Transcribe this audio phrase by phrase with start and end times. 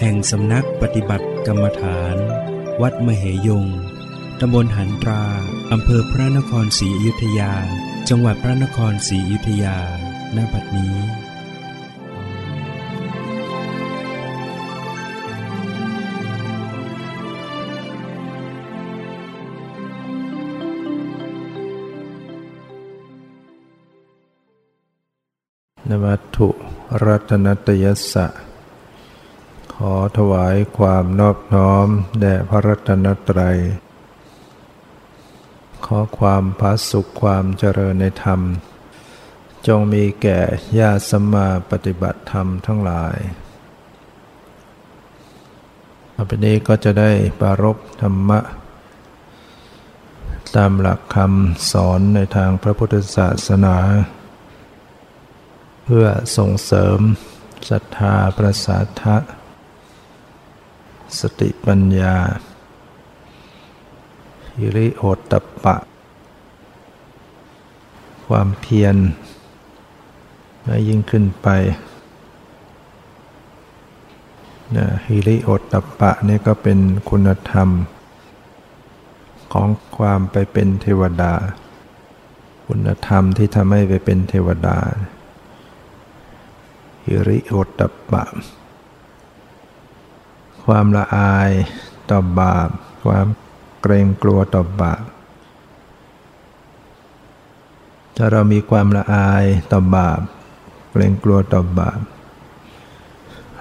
[0.00, 2.16] แห่งสำนักปฏิบัติกรรมฐาน
[2.82, 3.66] วัดมเหยง
[4.40, 5.24] ตำบลหันตรา
[5.72, 7.52] อำเภอพระนครศรีอยุธยา
[8.08, 9.78] จังหวัดพระนครศรีอยุธยา
[10.36, 10.96] ณ บัดนี้
[25.90, 26.48] นวัตถุ
[27.04, 28.26] รัตนตยสะ
[29.78, 31.86] ขอถวายความนอบน้อม
[32.20, 33.58] แด่พระรัตนตรัย
[35.86, 38.40] ขอความพาสุขความเจริญในธรรม
[39.66, 40.40] จงมีแก่
[40.78, 43.16] ญาติสมมาปฏิบัติธรรมทั้งหลาย
[46.14, 48.40] ต่อไปนี้ก็จะได้ปรารบธรรมะ
[50.56, 53.76] ตามหลักคำสอนในทางพระพุทธศาสนา
[55.84, 56.98] เพื่อส่งเสริม
[57.70, 59.16] ศรัทธาประสาทะ
[61.20, 62.14] สติปัญญา
[64.58, 65.76] ฮิริโอตตปปะ
[68.26, 68.96] ความเพียร
[70.64, 71.48] และยิ่งขึ้นไป
[74.76, 76.78] นะฮิริโอตตปปะนี่ก็เป็น
[77.10, 77.68] คุณธรรม
[79.52, 81.34] ของความไปเป็นเทวดา
[82.66, 84.78] คุณธรรมที่ทำให้ไปเป็นเทวดา
[87.06, 88.24] ฮิริโอตตปปะ
[90.66, 91.50] ความละอาย
[92.10, 92.68] ต่อบาป
[93.04, 93.26] ความ
[93.82, 95.02] เกรงกลัวต่อบาป
[98.16, 100.20] ถ้าเรามีความละอายต่อบาป
[100.92, 102.00] เกรงกลัวต่อบาป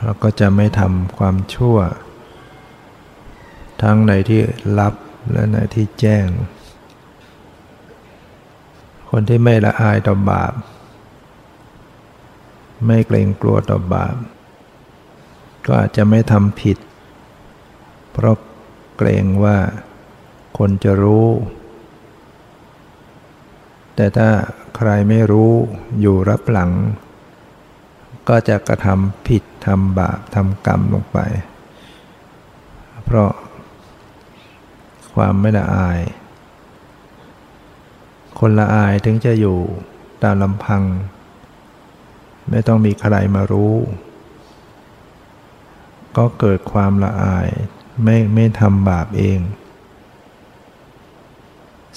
[0.01, 1.77] เราก็จะไม่ทำความชั่ว
[3.81, 4.41] ทั้งในที่
[4.79, 4.93] ลับ
[5.31, 6.27] และในที่แจ้ง
[9.09, 10.53] คนที่ไม่ละอายต่อบาป
[12.85, 14.15] ไม่เกรงกลัวต่อบาป
[15.65, 16.77] ก็อาจจะไม่ทำผิด
[18.13, 18.35] เพราะ
[18.97, 19.57] เกรงว่า
[20.57, 21.27] คนจะรู้
[23.95, 24.29] แต่ถ้า
[24.75, 25.51] ใครไม่รู้
[25.99, 26.71] อยู่รับหลัง
[28.29, 31.19] ก็จะกระทำผิดทำบาปทำกรรมลงไป
[33.05, 33.31] เพราะ
[35.13, 35.99] ความไม่ละอาย
[38.39, 39.57] คนละอายถึงจะอยู่
[40.23, 40.83] ตามลำพัง
[42.49, 43.73] ไม่ต้องมีใครมารู้
[46.17, 47.47] ก็เกิดความละอาย
[48.01, 49.39] ไม่ไม่ทำบาปเอง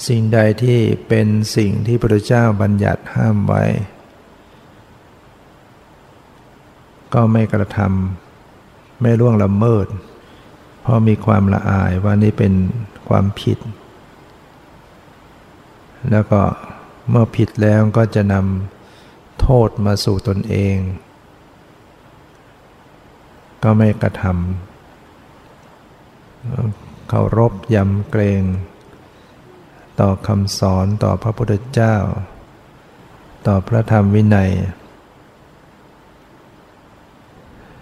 [0.07, 3.63] สิ่งใดที่เป็นสิ่งที่พระเจ้าบัญญัติห้ามไว้
[7.13, 9.87] ก็ไม่กระทำไม่ล่วงละเมิด
[10.81, 12.53] เพราะมีความละอายว่านี่เป็น
[13.07, 13.57] ความผิด
[16.11, 16.41] แล้วก็
[17.09, 20.77] เมื่อผิดแล้วก็จะนำโทษมาสู่ตนเอง
[23.63, 24.76] ก็ไม่กระทำ
[27.07, 28.41] เคารพยำเกรง
[29.99, 31.95] ต่อคำสอนต่อพระพุทธเจ้า
[33.47, 34.51] ต่อพระธรรมวินัย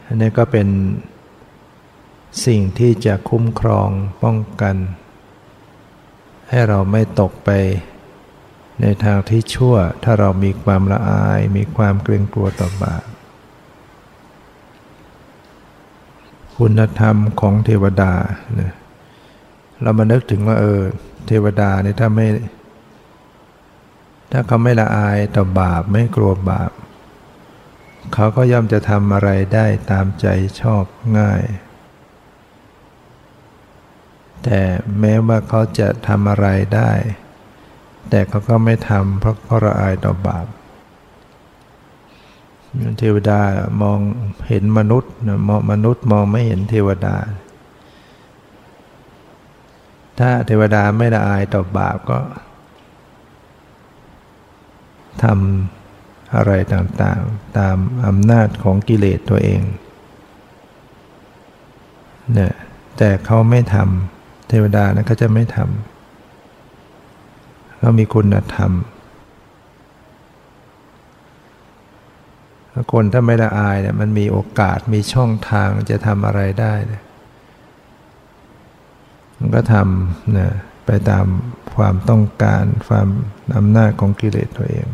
[0.06, 0.68] อันนี้ก็เป็น
[2.46, 3.90] สิ่งที่จะคุ้มครอง
[4.24, 4.76] ป้องกัน
[6.50, 7.50] ให้เราไม่ตกไป
[8.82, 13.15] ในทางที่ชั่วถ้าเรามีความละอายมีความเกรงกลัวต่อบาป
[16.58, 18.14] คุณธรรมของเทวดา
[18.56, 18.74] เนี่ย
[19.82, 20.82] เรามานึกถึงว่าเออ
[21.28, 22.28] เทวดาเนี่ยถ้าไม่
[24.32, 26.72] ถ้าเขาไม่ละอายต่อบาปไม่กลัวบาป
[28.14, 30.28] เขาก็ย่อมจะทำอะไรได้ตามใจ
[30.62, 30.84] ชอบ
[31.20, 31.44] ง่าย
[34.44, 34.62] แต่
[35.00, 36.92] แม้ว่าเขาจะทำอะไรได้
[38.10, 40.46] แต่เขาก็ไม่ทำเพราะเขาละอายต่อบาป
[43.00, 43.40] เทวดา
[43.82, 44.00] มอง
[44.48, 45.12] เห็นมนุษย์
[45.48, 47.16] มองมนุษย์มองไม่เห็นเทวดา
[50.20, 52.20] ถ้าเทวดาไม่ละอายต่อบาปก็
[55.24, 59.62] ทำอะไรต่างๆ ตามอำนาจของกิเลสตัวเอง
[62.34, 62.54] เนี่ย
[62.98, 68.72] แต่เขาไม่ทำเทวดานะเขาจะไม่ทำเขามีคุณธรรม
[72.92, 76.74] คนถ้าไม่ละอายเนี่ยมันมีโอกาสมีช่องทางจะทำอะไรได้
[79.38, 80.50] มันก็ทำนะ
[80.86, 81.26] ไปตาม
[81.76, 83.08] ความต้องการความ
[83.58, 84.88] อำนาจของกิเลสตัวเอง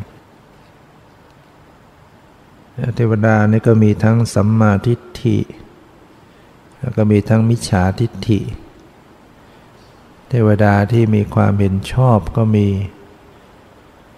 [2.96, 5.38] เทวดานี่ก็มีทั้งสัมมาทิฏฐิ
[6.80, 8.40] แล้วก็มีทั้งมิจฉาทิฏฐิ
[10.30, 12.68] เทวดาที่มีความเห็นชอบก็มี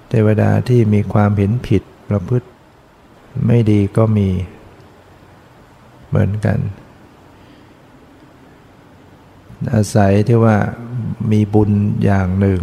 [0.10, 2.48] เทวดาที่มีความเห็นผิดประพฤติ
[3.48, 4.30] ไม่ดีก็มี
[6.08, 6.60] เหมือนกัน
[9.74, 10.58] อาศัยที่ว่า
[11.32, 11.72] มีบุญ
[12.04, 12.62] อย่างหนึ่ง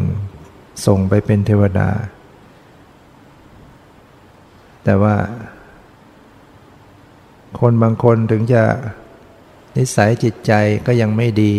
[0.87, 1.91] ส่งไปเป็นเทวดา
[4.85, 5.17] แต่ว่า
[7.61, 8.63] คนบางคนถึงจะ
[9.77, 10.53] นิสัยจิตใจ
[10.87, 11.55] ก็ยังไม่ดี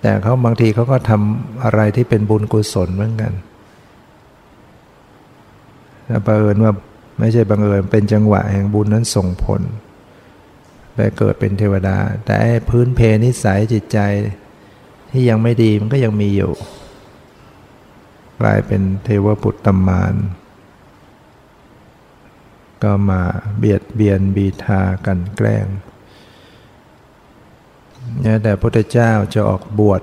[0.00, 3.32] แต่เขาบางทีเขาก็ทำอะไรที่เป็นบุญกุศลเหมือนกัน
[6.08, 6.72] แต่บังเอิญว่า
[7.18, 9.62] ไม่ใช่บังเอิญเป็นจังหวะแห่งบุญนั้นส่งผล
[10.94, 12.36] ไปเกิดเป็นเทวดา แต่
[12.70, 13.98] พื้นเพนิสัยจิตใจ
[15.10, 16.52] ที่ยังไม่ดีมันก็ยังมีอยู่
[18.40, 20.14] กลายเป็นเทวปุตตมาน
[22.82, 23.22] ก็มา
[23.58, 25.66] เบียดเบียนบีทากันแกล้ง
[28.20, 30.02] เนี่ยแต่พระพุทธเจ้าจะออกบวช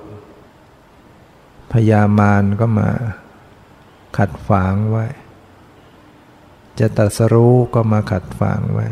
[1.72, 2.88] พญามารก็มา
[4.16, 5.06] ขัดฝางไว้
[6.80, 8.88] จะตัดสรู้ก็มาขัดฝางไว้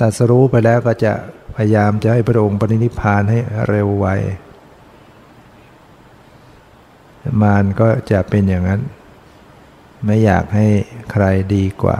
[0.00, 1.12] ตัดสรู้ไปแล้วก็จะ
[1.56, 3.38] พยายามจะให้พระองค์ปรินิพานให้
[3.68, 4.06] เร็วไว
[7.42, 8.82] มารก็จะเป็นอย่างนั้น
[10.04, 10.66] ไม่อยากให้
[11.10, 11.24] ใคร
[11.54, 11.98] ดีกว่า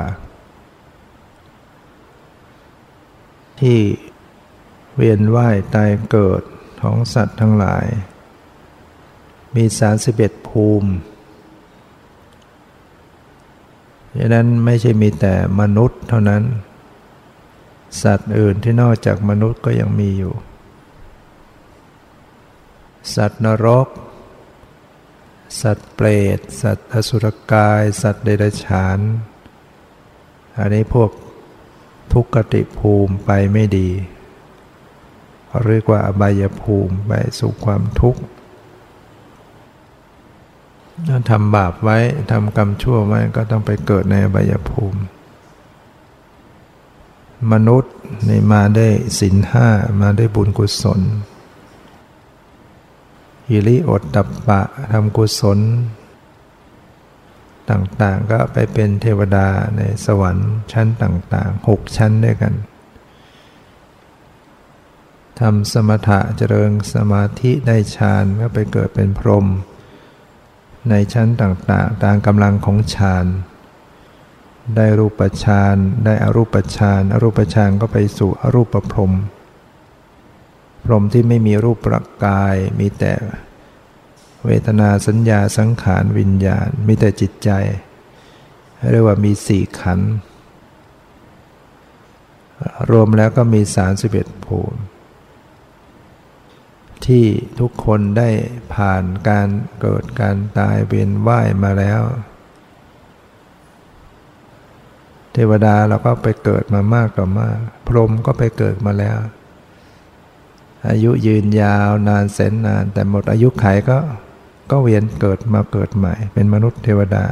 [3.61, 3.79] ที่
[4.97, 6.43] เวียนว่ายตายเกิด
[6.82, 7.87] ของสัตว์ทั้งหลาย
[9.55, 10.91] มีสารสิบเอ็ดภูมิ
[14.18, 16.42] ดังนั้นไม่ใช่มีแต่มนุษย์เท่านั้น
[18.02, 20.34] สัตว์อื่นที่นอกจากมนุษย์ก็ยังมีอยู่
[23.14, 23.88] สัตว์นรก
[25.62, 28.98] สัตว์เปรต สัตว์อสุรกาย สัตว์เดรัจฉาน
[30.58, 31.10] อันนี้พวก
[32.12, 33.90] ทุกขติภูมิไปไม่ดี
[35.66, 38.20] เรียกว่าอบายภูมิไปสู่ความทุกข์
[41.31, 41.98] ทำบาปไว้
[42.31, 45.00] ทำกรรมชั่วไว้ก็ต้องไปเกิดในอบายภูมิ
[47.52, 47.94] มนุษย์
[48.26, 48.88] ในมาได้
[49.19, 49.69] สินห้า
[50.00, 51.00] มาได้บุญกุศล
[53.48, 54.60] ฮิริอดตับปะ
[54.93, 55.58] ทำกุศล
[57.70, 62.54] ต่างๆก็ไปเป็นเทวดาในสวรรค์ชั้นต่างๆหกชั้นด้วยกัน
[65.40, 69.46] ทำสมถะเจริญสมาธิได้ฌานก็ไปเกิดเป็นพรหม
[70.90, 73.26] ในชั้นต่างๆ ตามกำลังของฌาน
[74.76, 79.12] ได้รูปฌาน ได้อรูปฌาน อรูปฌานก็ไปสู่อรูปพรหม
[80.84, 83.12] พรหมที่ไม่มีรูปประกาย มีแต่
[84.46, 87.50] เวทนาสัญญาสังขารวิญญาณ มีแต่จิตใจ
[88.90, 90.00] เรียกว่ามีสี่ขัน
[92.90, 94.78] รวมแล้วก็มีสารสิบเอ็ดภูมิ
[97.06, 97.26] ที่
[97.61, 98.31] ทุกคนได้
[98.75, 99.49] ผ่านการ
[99.81, 102.03] เกิดการตายเวียนว่ายมาแล้ว
[105.32, 109.19] เทวดาเราก็ไปเกิดมามากกว่ามาก พรหมก็ไปเกิดมาแล้ว
[110.89, 113.98] อายุยืนยาวนานแสนนาน แต่หมดอายุไขก็
[114.70, 117.27] ก็เวียนเกิดมาเกิดใหม่ เป็นมนุษย์เทวดา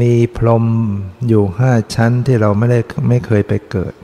[0.00, 0.64] มีพรหม
[1.28, 3.94] อยู่ห้าชั้นที่เราไม่ได้ไม่เคยไปเกิด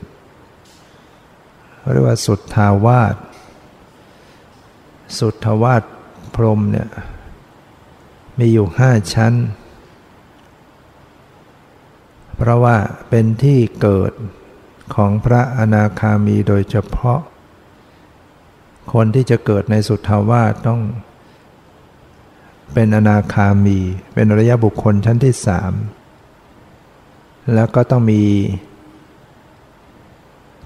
[1.92, 3.16] เรียกว่าสุดทาวาส
[5.18, 5.82] สุดทาวาส
[6.34, 6.88] พรมเนี่ย
[8.38, 9.34] มีอยู่ห้าชั้น
[12.36, 12.76] เพราะว่า
[13.08, 14.12] เป็นที่เกิด
[14.94, 17.20] ของพระอนาคามีโดยเฉพาะ
[18.92, 20.80] คนที่จะเกิดในสุทธาวาสต้อง
[22.74, 23.78] เป็นอนาคามี
[24.14, 25.72] เป็นระยะบุคคลชั้นที่สาม
[27.54, 28.22] แล้วก็ต้องมี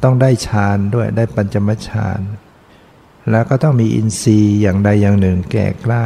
[0.02, 2.20] ต้องได้ฌานด้วยได้ปัญจมฌาน
[3.30, 6.04] แล้วก็ต้องมีอินทรีย์อย่างใดอย่างหนึ่งแก่กล้า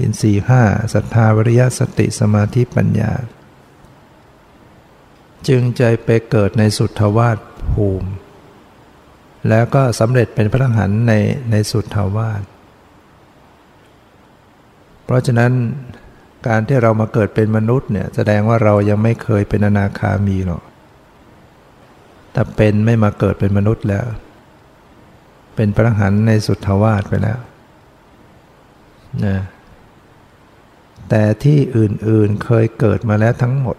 [0.00, 0.62] อินทรีย์ห้า
[0.94, 3.12] ศรัทธาวิริยะสติสมาธิปัญญา
[5.48, 7.38] จึงใจไปเกิดในสุทธวาส
[7.72, 8.10] ภูมิ
[9.48, 11.12] แล้วก็สำเร็จเป็นพระหันใน
[11.50, 12.42] ในสุทธวาส
[15.04, 15.52] เพราะฉะนั้น
[16.46, 20.62] การที่เรามาเกิดเป็นมนุษย์เนี่ยแสดงว่าเรายังไม่เคยเป็นอนาคามีหรอก
[22.34, 24.06] ถ้าเป็นไม่มาเกิดเป็นมนุษย์แล้ว
[25.56, 27.38] เป็นพระหันในสุทธวาสไปแล้ว
[29.26, 29.38] นะ
[31.08, 33.76] แต่ที่อื่นๆเคยเกิดมาแล้วทั้งหมด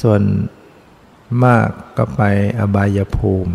[0.00, 0.22] ส่วน
[1.44, 2.22] มากก็ไป
[2.58, 3.54] อบายภูมิ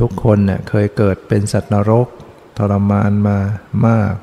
[0.00, 2.08] ทุกคนเน่ยเคยเกิดเป็นสัตว์นรก
[2.58, 3.38] ทรมานมา
[3.86, 4.14] มาก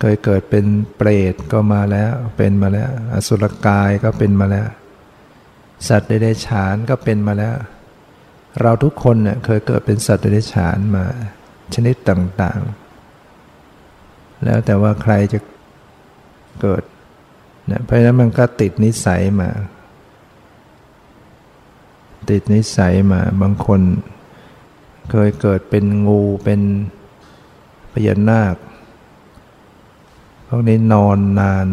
[0.00, 0.64] เคยเกิดเป็น
[0.96, 4.68] เปรตก็มาแล้วเป็นมาแล้ว อสุรกายก็เป็นมาแล้ว
[5.88, 7.56] สัตว์เดรัจฉานก็เป็นมาแล้ว
[8.60, 11.04] เราทุกคนเน่ยเคยเกิดเป็นสัตว์เดรัจฉานมา
[11.74, 15.38] ชนิดต่างๆ แล้วแต่ว่าใครจะ
[16.60, 16.82] เกิด
[17.70, 19.50] นะเพราะฉะนั้นมันก็ติดนิสัยมา
[22.30, 23.80] ติดนิสัยมาบางคน
[25.10, 26.60] เคยเกิดเป็นงูเป็น
[27.92, 28.56] พญานาค
[30.48, 31.66] พวกนี้นอนนาน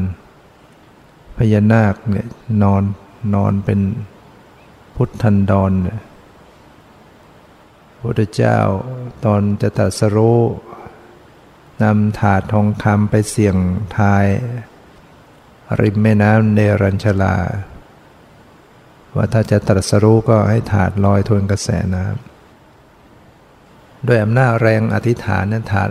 [1.38, 2.28] พญานาคเนี่ย
[2.64, 2.84] นอน
[3.34, 3.80] นอนเป็น
[4.96, 6.00] พุทธันดรเนี่ย
[7.96, 8.58] พระพุทธเจ้า
[9.26, 10.40] ตอนจะตรัสรู้
[11.84, 13.56] นำถาดทองคำไปเสี่ยง
[13.98, 14.26] ทาย
[15.82, 17.36] ริมแม่น้ำเนรัญชลา
[19.16, 25.90] ว่าถ้าจะตรัสรู้ก็ให้ถาดลอยทวนกระแสน้ำด้วยอำนาจแรงอธิษฐานนั้นถาด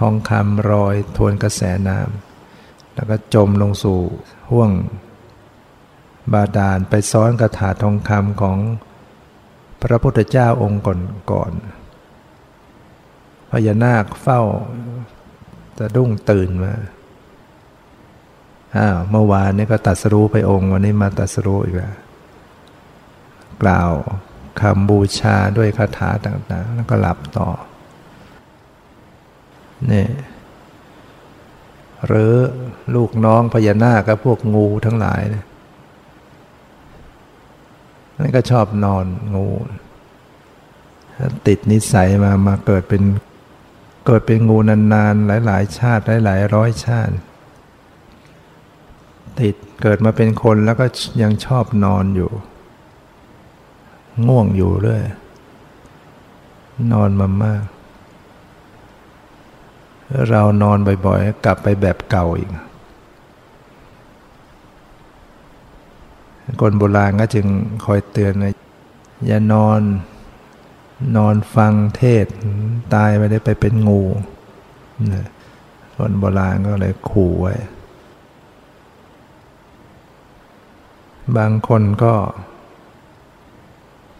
[0.00, 3.98] ทองคำลอยทวนกระแสน้ำแล้วก็จมลงสู่
[4.50, 4.70] ห่วง
[6.32, 8.58] บาดาลไปซ้อนกับถาทองคำของ
[9.82, 10.82] พระพุทธเจ้าองค์
[11.30, 14.40] ก่อนๆพญานาคเฝ้า
[15.78, 16.74] จะดุ้งตื่นมา
[18.76, 21.94] อ้าวเมื่อวานนี้ก็ตัดสรู้ไปองค์วันนี้มาตัดสรู้อีกแล้ว
[23.62, 23.92] กล่าว
[24.60, 27.48] คำบูชาด้วยคาถาต่าง ๆ แล้วก็หลับต่อ
[29.92, 30.06] นี่
[32.06, 32.34] หรือ
[32.94, 35.42] ลูกน้องพญานาคกับพวกงูทั้งหลายเนี่
[38.20, 39.46] ยนั่นก็ชอบนอนงู
[41.46, 43.02] ติดนิสัยมามาเกิดเป็น
[44.06, 47.14] เกิดเป็นงูนานๆ หลายๆ ชาติหลายๆร้อยชาติ
[49.40, 50.86] ติดเกิดมาเป็นคนแล้วก็
[51.22, 52.30] ยังชอบนอนอยู่
[54.26, 55.04] ง่วงอยู่เรื่อย
[56.92, 57.62] นอนมามาก
[60.30, 62.50] เรานอนบ่อยๆ กลับไปแบบเก่าอีก
[66.60, 67.46] คนโบราณก็จึง
[67.84, 68.52] คอยเตือนว่า
[69.26, 69.80] อย่านอน
[71.16, 72.26] นอนฟังเทศ
[72.94, 74.02] ตายไปได้ไปเป็นงู
[75.96, 77.54] คนโบราณก็เลยขู่ไว้
[81.36, 82.14] บางคนก็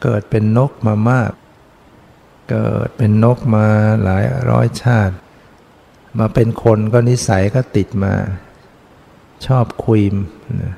[0.03, 1.33] เกิดเป็นนกมามาก
[2.51, 3.67] เกิดเป็นนกมา
[4.05, 5.15] หลายร้อยชาติ
[6.19, 8.15] มาเป็นคนก็นิสัยก็ติดมา
[9.47, 10.01] ชอบคุย
[10.63, 10.75] นะ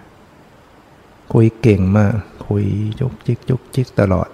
[1.32, 2.14] คุยเก่งมาก
[2.46, 2.64] คุย
[3.00, 4.28] จุกจิกจุกจิกตลอด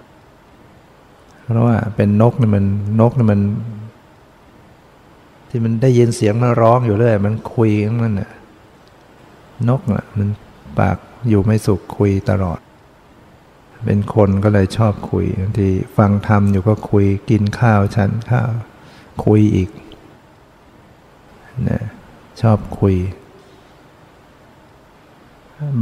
[1.43, 2.65] เพราะว่าเป็นนกนี่มัน
[2.99, 3.41] นกนี่มัน
[5.49, 7.69] ที่มันได้ยินเสียงมันร้องอยู่เรื่อยมันคุย
[8.03, 8.31] มันน่ะ
[9.69, 10.29] นกอะ มัน
[10.79, 10.97] ปาก
[11.29, 12.59] อยู่ไม่สุขคุยตลอด
[13.85, 18.49] เป็นคนก็เลยชอบคุยบางทีฟังธรรมอยู่ก็คุยกินข้าวฉันข้าว
[19.25, 19.69] คุยอีก
[21.69, 21.79] นะ
[22.41, 22.95] ชอบคุย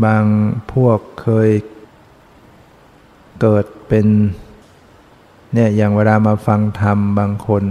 [0.04, 0.26] บาง
[0.72, 1.50] พวกเคย
[3.42, 4.08] เกิดเป็น
[5.54, 7.64] เนี่ยอย่างเวลามาฟังธรรมบางคน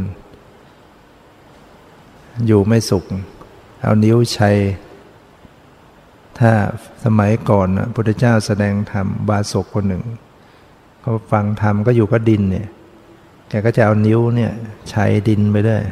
[2.47, 3.05] อยู่ไม่สุข
[3.81, 4.57] เอานิ้วชัย
[6.39, 6.53] ถ้า
[7.05, 10.05] สมัยก่อนนะพุทธเจ้าแสดงธรรมบาศกคนหนึ่ง
[11.01, 12.69] เขาฟังธรรมก็อยู่ก็ดินเนี่ย
[13.49, 14.53] แกก็จะเอานิ้วเนี่ย
[14.91, 15.83] ใช้ดินไปด้วย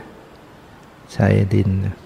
[1.15, 2.04] ใช้ดินพ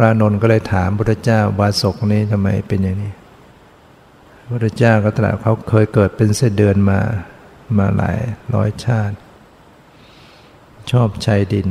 [0.00, 3.12] ระนนท์ก็เลยถามพุทธเจ้าบาศกนี้ทำไมเป็นอย่างนี้
[4.50, 6.98] พุทธเจ้าก็ตรัสเขาเคยเกิดเป็นเส้นเดือนมา
[7.78, 8.18] มาหลาย
[8.54, 9.16] ร้อยชาติ
[10.90, 11.68] ชอบใช้ดิน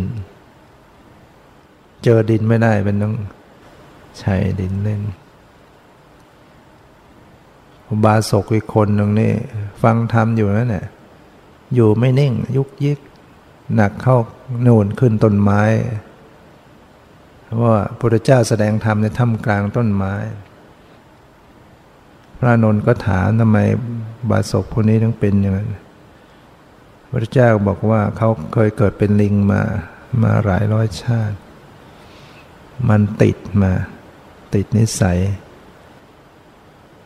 [2.03, 3.15] เจอดินไม่ได้เป็นต้อง
[4.19, 5.01] ใช้ดินเล่น
[8.05, 9.33] บาศกอีกคนหนึ่งนี่
[9.81, 10.85] ฟังธรรมอยู่นั่นแหละ
[11.73, 12.99] อยู่ไม่นิ่ง ยุกยิก
[13.75, 14.17] หนักเข้า
[14.61, 15.61] โน่นขึ้นต้นไม้
[17.47, 20.13] พราะว่าพระเจ้าแสดงธรรมในถ้ำกลางต้นไม้
[22.39, 23.57] พระนนท์ก็ถามทำไม
[24.29, 25.69] บาศกคนนี้ถึงเป็นอย่างนั้น
[27.11, 29.61] พระเจ้าบอกว่าเขาเคยเกิดเป็นลิงมา
[30.21, 31.37] มาหลายร้อยชาติ
[32.89, 33.71] มันติดมา
[34.53, 35.19] ติดนิสัย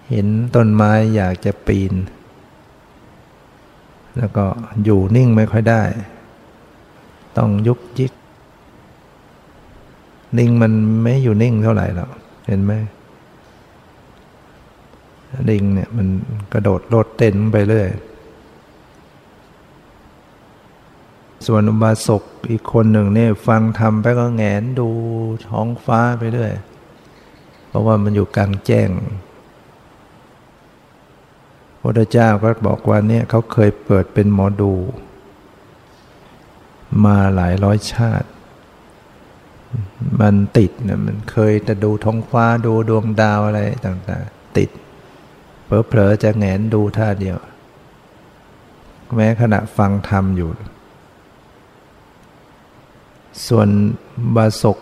[0.09, 1.93] เห็นต้นไม้อยากจะปีน
[4.17, 4.45] แล้วก็
[4.83, 5.83] อยู่นิ่งไม่ค่อยได้
[7.37, 8.11] ต้องยุกยิก
[10.37, 10.71] ลิงมัน
[11.01, 12.09] ไม่อยู่นิ่งเท่าไหร่หรอก
[12.47, 12.73] เห็นไหม
[15.49, 16.07] ลิงเนี่ยมัน
[16.53, 17.89] กระโดดโลดเต้นไปเรื่อย
[21.47, 24.89] ส่วนอุบาสกอีกคนหนึ่งเนี่ยฟังทำไปก็แงนดู
[25.47, 26.53] ท้องฟ้าไปเรื่อย
[27.67, 28.89] เพราะว่ามันอยู่กลางแจ้ง
[31.79, 34.73] พระเจ้าก็บอกว่าเนี่ยเขาเคยเปิดเป็นหมอดู
[37.05, 38.27] มาหลายร้อยชาติ
[40.19, 44.69] มันติดนะมันเคยจะดูท้องฟ้าดูดวงดาวอะไรต่างๆ ติด
[45.65, 47.37] เผลอๆจะแงนดูท่าเดียว
[49.15, 50.49] แม้ขณะฟังธรรมอยู่
[53.47, 53.69] ส่วน
[54.35, 54.77] บาศก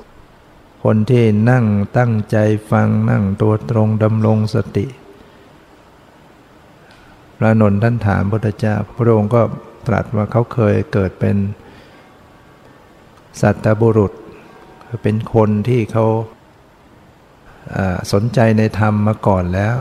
[0.84, 1.65] คนที่นั่ง
[1.98, 2.38] ตั้งใจ
[2.72, 4.86] ฟังนั่งตัวตรงดำรงสติ
[7.38, 9.41] พระนนท์ท่านถามพระเจ้าพระองค์ก็
[9.88, 11.38] ตรัสว่าเขาเคยเกิดเป็น
[13.41, 14.13] สัตบุรุษ
[15.03, 16.05] เป็นคนที่เขา
[18.13, 19.75] สนใจในธรรมมาก่อนแล้ว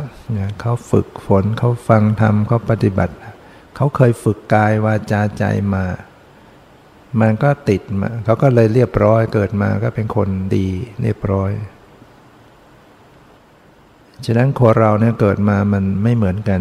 [0.61, 3.15] เขาฝึกฝนเขาฟังธรรมเขาปฏิบัติ
[3.77, 5.85] เขาเคยฝึกกายวาจาใจมา
[7.21, 10.69] มันก็ติดมาเขาก็เลยเรียบร้อยเกิดมาก็เป็นคนดี
[11.03, 11.51] เรียบร้อย
[14.27, 16.61] ฉะนั้นคนเราเนี่ยเกิดมามันไม่เหมือนกัน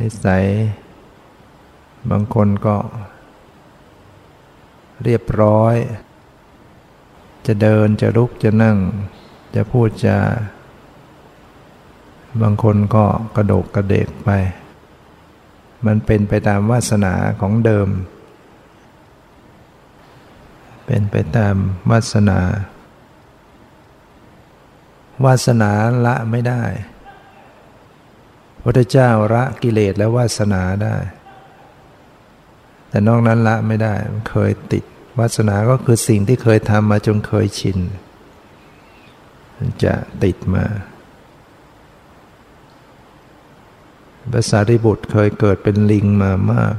[0.00, 0.44] นิสัย
[2.10, 2.76] บางคนก็
[5.04, 5.74] เรียบร้อย
[7.46, 8.78] จะเดินจะลุกจะนั่ง
[9.54, 10.16] จะพูดจะ
[12.40, 13.04] บางคนก็
[13.36, 14.30] กระโดกกระเดกไป
[15.86, 17.88] มันเป็นไปตามวาสนาของเดิม
[20.86, 21.54] เป็นไปตาม
[21.90, 22.38] วาสนา
[25.24, 25.70] วาสนา
[26.06, 26.64] ละไม่ได้
[28.62, 30.96] พระเจ้าละกิเลสและวาสนาได้
[32.88, 33.94] แต่นอกนั้นละไม่ได้
[34.28, 34.84] เคยติด
[35.18, 37.78] วาสนาก็คือสิ่งที่เคยทำมาจนเคยชิน
[39.56, 40.64] มันจะติดมา
[44.32, 46.74] ภาษาริบุตรเคยเกิดเป็นลิงมามาก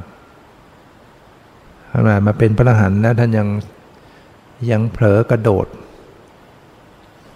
[1.91, 3.47] ขนาดมาเป็นพระรหันต์แล้วท่านยัง
[4.71, 5.67] ยังเผลอกระโดด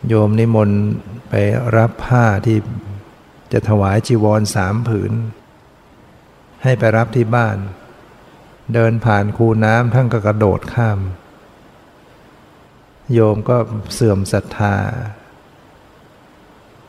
[0.08, 0.82] โยมนิมนต์
[1.30, 1.34] ไป
[1.78, 2.58] รับผ้าที่
[3.54, 5.12] จะถวายจีวรสามผืน
[6.64, 7.58] ให้ไปรับที่บ้าน
[8.74, 11.00] เดินผ่านคูน้ำท่านก็กระโดดข้าม
[13.14, 13.58] โยมก็
[13.94, 14.76] เสื่อมศรัทธา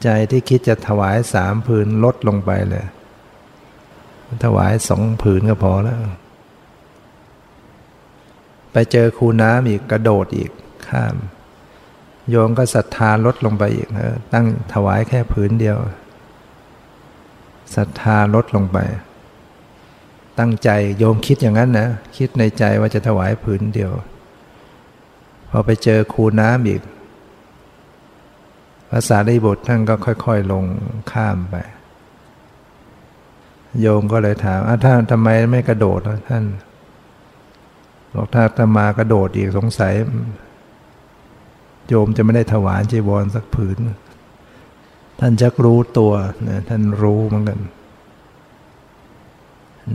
[0.03, 2.87] ใจที่คิดจะถวายสามผืนลดลงไปเลย
[4.45, 5.99] ถวายสองผืนก็พอแล้ว
[8.73, 10.51] ไปเจอคูน้ำอีกกระโดดอีก
[10.88, 11.14] ข้าม
[12.31, 13.88] โยมก็ศรัทธาลดลงไปอีก
[14.33, 15.77] ตั้งถวายแค่ผืนเดียว
[17.77, 18.79] ศรัทธาลดลงไป
[20.38, 23.92] ตั้งใจโยมคิดอย่างนั้นนะคิดในใจว่าจะถวายผืนเดียว
[25.51, 26.83] พอไปเจอคูน้ำอีก
[28.90, 30.64] ภาษาได้บทท่านก็ค่อยๆ ลง
[31.12, 31.57] ข้ามไป
[33.81, 36.44] โยมก็เลยถามท่านทำไมไม่กระโดดท่าน
[38.14, 39.94] บอกถ้าธรรมากระโดดอีกสงสัย
[41.88, 43.77] โยมจะไม่ได้ถวายจีวรสักผืน
[45.20, 46.12] ท่านจะรู้ตัว
[46.48, 47.61] นะท่านรู้เหมือนกัน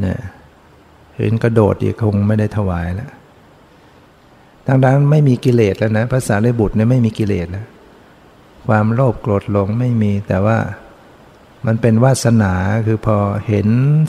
[0.01, 0.19] เนี่ย
[1.17, 3.11] เห็นกระโดดอีกคงไม่ได้ถวายแล้ว
[4.67, 7.67] ทั้งนั้นไม่มีกิเลสแล้วนะภาษาในบุตรเนี่ยไม่มีกิเลสแล้ว
[8.67, 10.57] ความโลภโกรธหลงไม่มีแต่ว่า
[11.65, 12.53] มันเป็นวาสนา
[12.87, 13.67] คือพอเห็น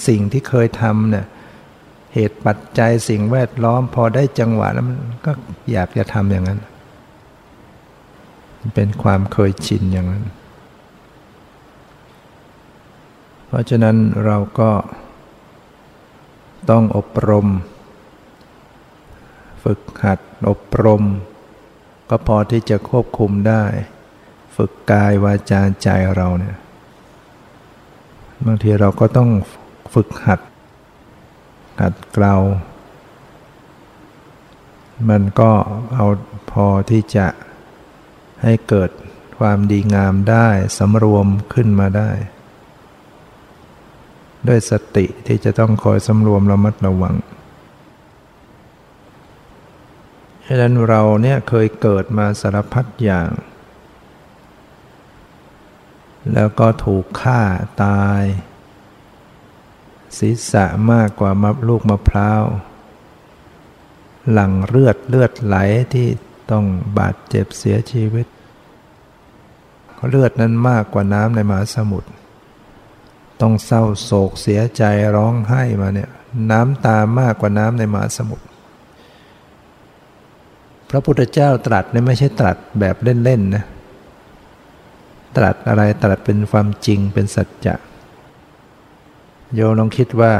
[0.09, 1.27] สิ่งที่เคยทำเนี่ย
[2.14, 5.33] เหตุปัจจัยสิ่งแวดล้อม พอได้จังหวะแล้วมันก็
[5.73, 6.61] อยากจะทำอย่างนั้น
[8.75, 10.25] เป็นความเคยชินอย่างนั้น
[13.47, 14.70] เพราะฉะนั้นเราก็
[16.70, 17.46] ต้องอบรม
[19.64, 20.18] ฝึกหัด
[20.50, 21.05] อบรม
[22.09, 23.64] ก็พอที่จะควบคุมได้
[24.57, 26.57] ฝึกกายวาจาใจเราเนี่ย
[28.44, 29.31] บางทีเราก็ต้อง
[29.94, 30.40] ฝึกหัด
[31.81, 32.37] หัดเกลา
[35.09, 35.50] มันก็
[35.94, 36.07] เอา
[36.50, 37.27] พอที่จะ
[38.42, 38.90] ให้เกิด
[39.38, 40.48] ความดีงามได้
[40.79, 42.11] สำรวมขึ้นมาได้
[44.48, 47.14] ด้วยสติที่จะต้องคอยสำรวมระมัดระวัง
[50.46, 53.30] ฉะนั้นเราเนี่ยเคยเกิดมาสารพัดอย่าง
[56.33, 57.42] แล้วก็ถูกฆ่า
[57.83, 58.22] ตาย
[60.18, 62.42] ศีรษะมากกว่ามับลูกมะพร้าว
[64.33, 65.57] หลังเลือดเลือดไหล
[65.92, 66.09] ที่
[66.50, 66.64] ต้อง
[66.98, 68.26] บาดเจ็บเสียชีวิต
[70.09, 72.11] เลือดนั้นมากกว่าน้ำในมหาสมุทร
[73.40, 74.83] ต้องเศร้าโศกเสียใจ
[75.16, 76.11] ร้องไห้มาเนี่ย
[76.51, 78.47] น้ำตามากกว่าน้ำในมหาสมุทร
[80.90, 83.64] พระพุทธเจ้าตรัสเนี่ยไม่ใช่ตรัสแบบเล่นๆนะ
[85.37, 87.75] ตรัสอะไรตรัสเป็นความจริงเป็นสัจจะ
[89.55, 90.33] โยลองคิดว่า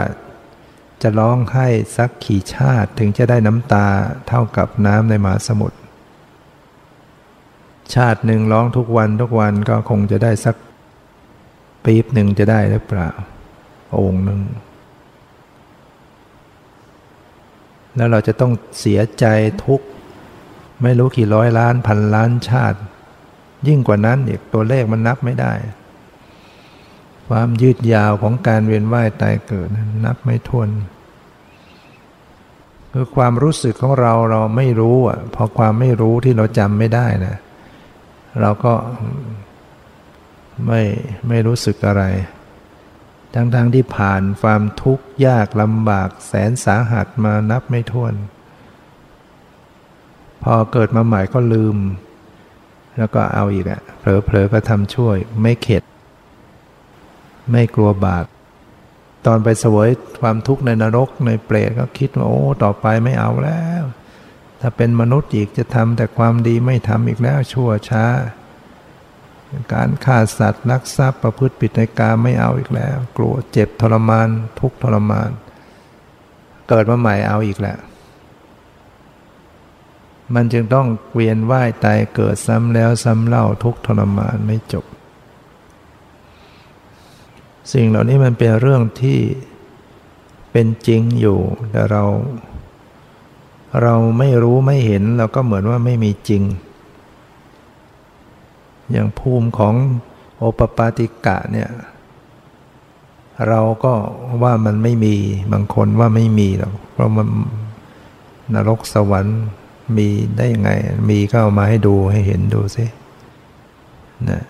[1.03, 3.87] จะร้องให้สักขี่ชาติถึงจะได้น้ำตา
[4.29, 5.79] เท่ากับน้ำในมหาสมุทร
[7.95, 10.57] ชาติหนึ่งร้องทุกวันทุกวันก็คงจะได้สัก
[11.85, 13.11] ปี๊บหนึ่งจะได้หรือเปล่า
[13.99, 14.41] องค์หนึ่ง
[17.97, 19.25] แล้วเราจะต้องเสียใจ
[19.65, 19.81] ทุก
[20.83, 22.79] ไม่รู้กี่ร้อยล้านพันล้านชาติ
[23.69, 25.53] ยิ่งกว่านั้นอีกตัวเลขมันนับไม่ได้
[27.29, 29.69] ความยืดยาวของการเวียนว่ายตายเกิด
[30.05, 30.69] นับไม่ถ้วน
[32.93, 37.37] คือความรู้สึกของเราเราไม่รู้อะพอความไม่รู้ที่เราจำไม่ได้นะ
[38.41, 38.73] เราก็
[40.67, 40.83] ไม่
[41.29, 42.05] ไม่รู้สึกอะไร
[43.35, 48.15] ทั้งๆทที่ผ่านความทุกข์ยากลำบากแสนสาหัสมานับไม่ถ้วน
[50.43, 51.77] พอเกิดมาใหม่ก็ลืม
[52.99, 55.83] แล้วก็เอาอีกอะเผลอๆก็ทำช่วย ไม่เข็ด
[57.51, 58.27] ไม่กลัวบาป
[59.27, 59.89] ตอนไปสวย
[60.21, 63.85] ความทุกข์ในนรกในเปรตก็คิดว่าโอ้ต่อไปไม่เอาแล้ว
[64.61, 68.05] ถ้าเป็นมนุษย์อีกจะทำแต่ความดีไม่ทำอีกแล้วชั่วช้า
[69.75, 74.29] การฆ่าสัตว์ลักทรัพย์ประพฤติผิดในกามไม่เอาอีกแล้ว กลัวเจ็บทรมาน
[74.61, 75.31] ทุกทรมาน
[76.69, 77.79] เกิดมาใหม่เอาอีกแล้ว
[80.35, 84.85] มันจึงต้องเวียนว่ายตายเกิดซ้ำแล้วซ้ำเล่าทุกทรมานไม่จบ
[87.73, 89.19] สิ่งเหล่านี้มันเป็นเรื่องที่
[90.53, 91.39] เป็นจริงอยู่
[91.71, 92.05] แต่เรา
[93.83, 96.43] เราไม่รู้ไม่เห็นเราก็เหมือนว่าไม่มีจริง
[98.93, 99.75] อย่างภูมิของ
[100.39, 101.71] โอปปาติกะเนี่ย
[103.49, 103.93] เราก็
[104.43, 105.17] ว่ามันไม่มี
[105.53, 107.29] บางคนว่าไม่มีหรอกเพราะมัน
[108.55, 109.41] นรกสวรรค์
[109.97, 110.71] มีได้ยังไง
[111.09, 112.85] มีก็เอามาให้ดูให้เห็นดูสิ
[114.31, 114.43] นะ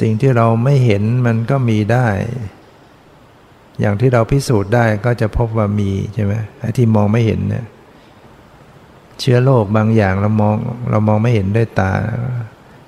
[0.00, 2.06] สิ่งที่เราไม่เห็นมันก็มีได้
[3.80, 7.64] อย่างที่เราพิสูจน์ได้ก็จะพบว่ามีใช่ไหมไอ้ที่มองไม่เห็นเนี่ย
[9.20, 10.56] เชื้อโรคบางอย่างเรามอง
[10.90, 11.92] เรามองไม่เห็นด้วยตา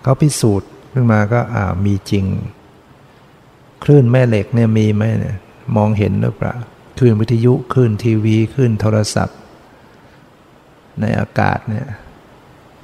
[0.02, 2.24] เขาพิสูจน์ขึ้นมาก็อ่ามีจริง
[3.84, 5.36] คลื่นแม่เหล็กเนี่ยมีไหมเนี่ย
[5.76, 6.54] มองเห็นหรือเปล่า
[6.98, 9.38] คลื่นวิทยุคลื่นทีวีคลื่นโทรศัพท์
[11.00, 11.86] ในอากาศเนี่ย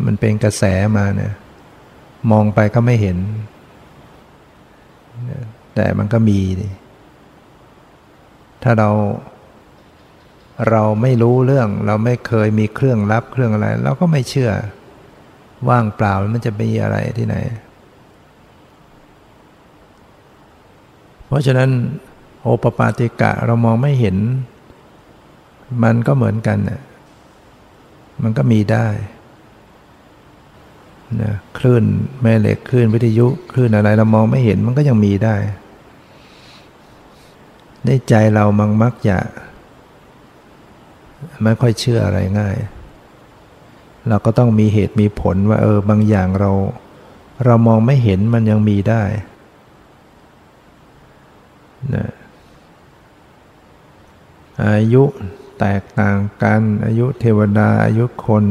[0.05, 0.63] มันเป็นกระแส
[0.97, 1.33] มาเนี่ย
[2.31, 3.19] มองไปก็ไม่เห็น
[5.75, 6.41] แต่มันก็มี
[8.63, 8.91] ถ้าเรา
[10.71, 14.51] เราไม่รู้เรื่อง เราไม่เคยมีเครื่องรับเครื่องอะไร เราก็ไม่เชื่อ
[15.69, 17.37] ว่างเปล่ามันจะมีอะไรที่ไหน
[21.27, 21.71] เพราะฉะนั้น
[22.43, 24.17] โอปปาติกะเรามองไม่เห็น
[25.83, 26.81] มันก็เหมือนกันน่ะ
[28.23, 28.87] มันก็มีได้
[31.23, 31.85] นะคลื่น
[32.23, 35.37] แม่เหล็กคลื่นวิทยุคลื่นอะไรเรามองไม่เห็นมันก็ยังมีได้
[37.85, 39.19] ในใจเรามังมักจะ
[41.45, 42.57] ไม่ค่อยเชื่ออะไรง่าย
[44.09, 46.51] เราก็ต้องมีเหตุมีผลว่าเออบางอย่างเรา
[47.45, 49.03] เรามองไม่เห็นมันยังมีได้
[51.95, 52.09] นะ
[54.65, 55.03] อายุ
[55.61, 58.45] แตกต่างกัน อายุเทวดาอายุคน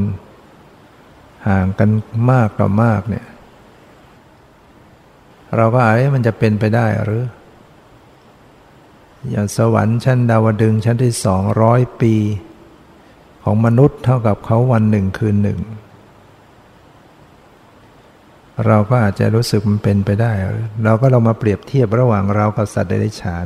[1.47, 1.89] ห่างกัน
[2.31, 3.25] มากต่อมากเนี่ย
[5.55, 7.25] เราก็อาจมันจะเป็นไปได้หรือ
[9.29, 12.15] อย่างสวรรค์ชั้นดาวดึงชั้นที่สองร้อยปี
[13.43, 15.59] ของมนุษย์เท่ากับเขาวันหนึ่งคืนหนึ่ง
[18.67, 20.31] เราก็อาจจะรู้สึกมันเป็นไปได้
[20.83, 23.45] เราก็เรามาเปรียบเทียบระหว่างเรากับสัตว์เดรัจฉาน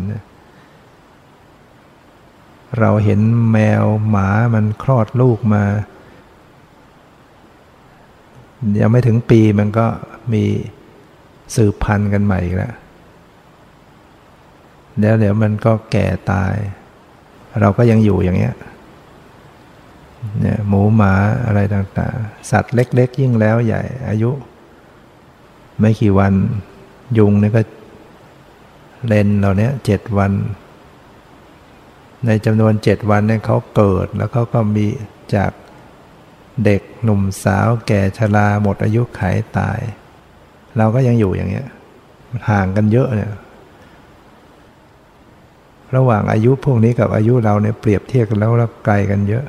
[2.79, 3.19] เราเห็น
[3.51, 5.63] แมวหมามันคลอดลูกมา
[8.81, 9.85] ยังไม่ถึงปีมันก็
[10.33, 10.43] มี
[11.55, 12.73] สืบพันธุ์กันใหม่อีกแล้ว
[14.99, 16.55] แล้วเดี๋ยวมันก็แก่ตาย
[17.59, 18.55] เราก็ยังอยู่อย่างเงี้ย
[20.41, 21.13] เนี่ยหมูหมา
[21.45, 24.31] อะไรต่างๆ สัตว์เล็ก ๆ ยิ่งแล้วใหญ่ อายุ
[25.79, 26.33] ไม่กี่วัน
[27.17, 27.61] ยุงนี่ก็
[29.07, 30.31] เลนเราเนี้ยเจ็ดวัน
[32.25, 34.85] ในจำนวนเจ็ดวันเนี่ยเขาเกิดแล้วเขาก็มี
[35.35, 35.51] จาก
[36.65, 39.21] เด็กหนุ่มสาวแก่ชราหมดอายุไข
[39.57, 39.79] ตาย
[40.77, 41.67] เราก็ยังอยู่อย่างเงี้ย
[42.49, 43.31] ห่างกันเยอะเนี่ย
[45.95, 49.45] ระหว่างอายุพวกนี้กับอายุเราเนี่ยเปรียบเทียบกันแล้วรับไกลกันเยอะ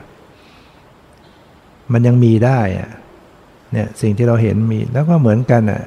[1.92, 2.90] มันยังมีได้อะ
[3.72, 5.82] เนี่ยสิ่งที่เราเห็นมีแล้วก็เหมือนกันอะ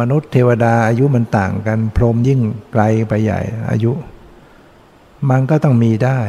[0.00, 2.40] มนุษย์เทวดาอายุมันต่างกัน พรหมยิ่ง
[2.72, 3.40] ไกลไปใหญ่
[3.70, 3.92] อายุ
[5.30, 6.20] มันก็ต้องมีได้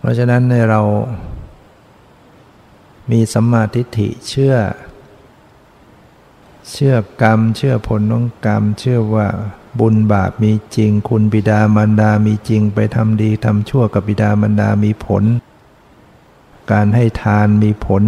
[0.00, 0.80] เพราะฉะนั้นในเรา
[3.10, 4.54] มีสัมมาทิฏฐิเชื่อ
[6.72, 9.28] เชื่อกรรม เชื่อผลของกรรม เชื่อว่า
[9.78, 15.24] บุญบาปมีจริง คุณบิดามารดามีจริง ไปทำดีทำชั่วกับบิดามารดามีผล
[16.72, 18.02] การให้ทานมีผล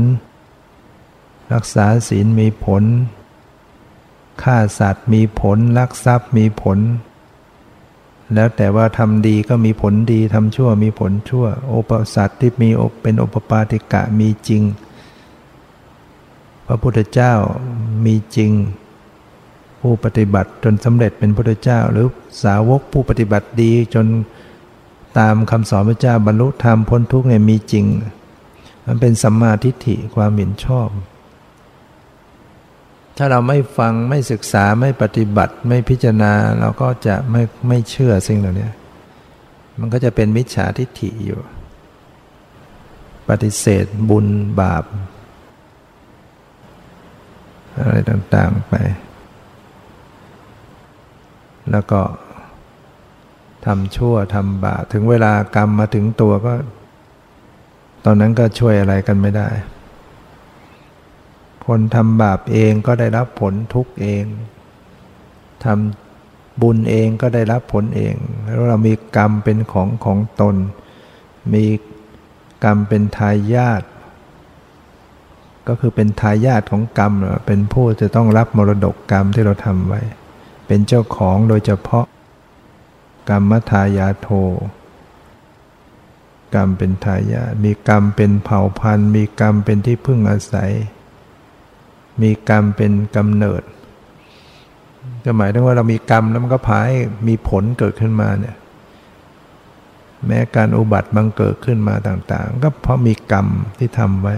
[1.52, 2.82] รักษาศีลมีผล
[4.42, 6.78] ฆ่าสัตว์มีผลลักทรัพย์มีผล
[8.34, 12.68] แล้วแต่ว่าทำดีก็มีผลดีทำชั่วมีผลชั่ว โอปสัตว์ที่มี
[13.02, 14.62] เป็นโอปปาติกะมีจริง
[16.66, 17.32] พระพุทธเจ้า
[18.04, 18.52] มีจริง
[19.80, 22.06] ผู้ปฏิบัติจนสำเร็จเป็นพุทธเจ้า หรือ
[22.42, 24.06] สาวกผู้ปฏิบัติดีจน
[25.18, 27.84] ตามคำสอนพระเจ้าบรรลุธรรมพ้นทุกข์เนี่ยมีจริง
[28.88, 30.88] มันเป็นสัมมาทิฏฐิความเห็นชอบ
[33.16, 38.68] ถ้าเราไม่ฟังไม่ศึกษาไม่ปฏิบัติไม่พิจารณาเราก็จะไม่ไม่เชื่อสิ่งเหล่านี้
[39.78, 41.40] มันก็จะเป็นมิจฉาทิฏฐิอยู่
[43.28, 44.26] ปฏิเสธบุญ
[44.60, 44.84] บาป
[47.80, 48.74] อะไรต่างๆไป
[51.70, 52.00] แล้วก็
[53.66, 56.54] ทำชั่วทำบาปถึงเวลากรรมมาถึงตัวก็
[58.04, 59.48] ตอนนั้นก็ช่วยอะไรกันไม่ได้
[61.66, 64.24] คนทำบาปเองก็ได้รับผลทุกเอง
[65.64, 70.56] ทำบุญเองก็ได้รับผลเอง แล้วเรามีกรรมเป็นของของตน
[71.54, 71.64] มี
[72.64, 73.82] กรรมเป็นทายาท
[75.68, 77.12] ก็คือเป็นทายาทของกรรม
[77.46, 80.00] เป็นผู้จะต้องรับมรดกกรรมที่เราทำไว้
[80.66, 82.04] เป็นเจ้าของโดยเฉพาะ
[83.30, 84.28] กรรมทายาโท
[86.54, 90.72] กรรมเป็นทายาทมีกรรมเป็นเผ่าพันธุ์ มีกรรมเป็นที่พึ่งอาศัย
[92.22, 93.62] มีกรรมเป็นกำเนิด
[95.24, 96.90] ก็หมายถึงว่าเรามีกรรมแล้วมันก็พาย
[97.28, 98.56] มีผลเกิดขึ้นมาเนี่ย
[100.26, 103.46] แม้การอุบัติบังเกิดขึ้นมาต่าง ๆ ก็เพราะมีกรรม
[103.78, 104.36] ที่ทำไว้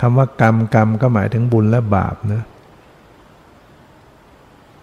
[0.00, 2.42] คำว่ากรรมกรรมก็หมายถึงบุญและบาปนะ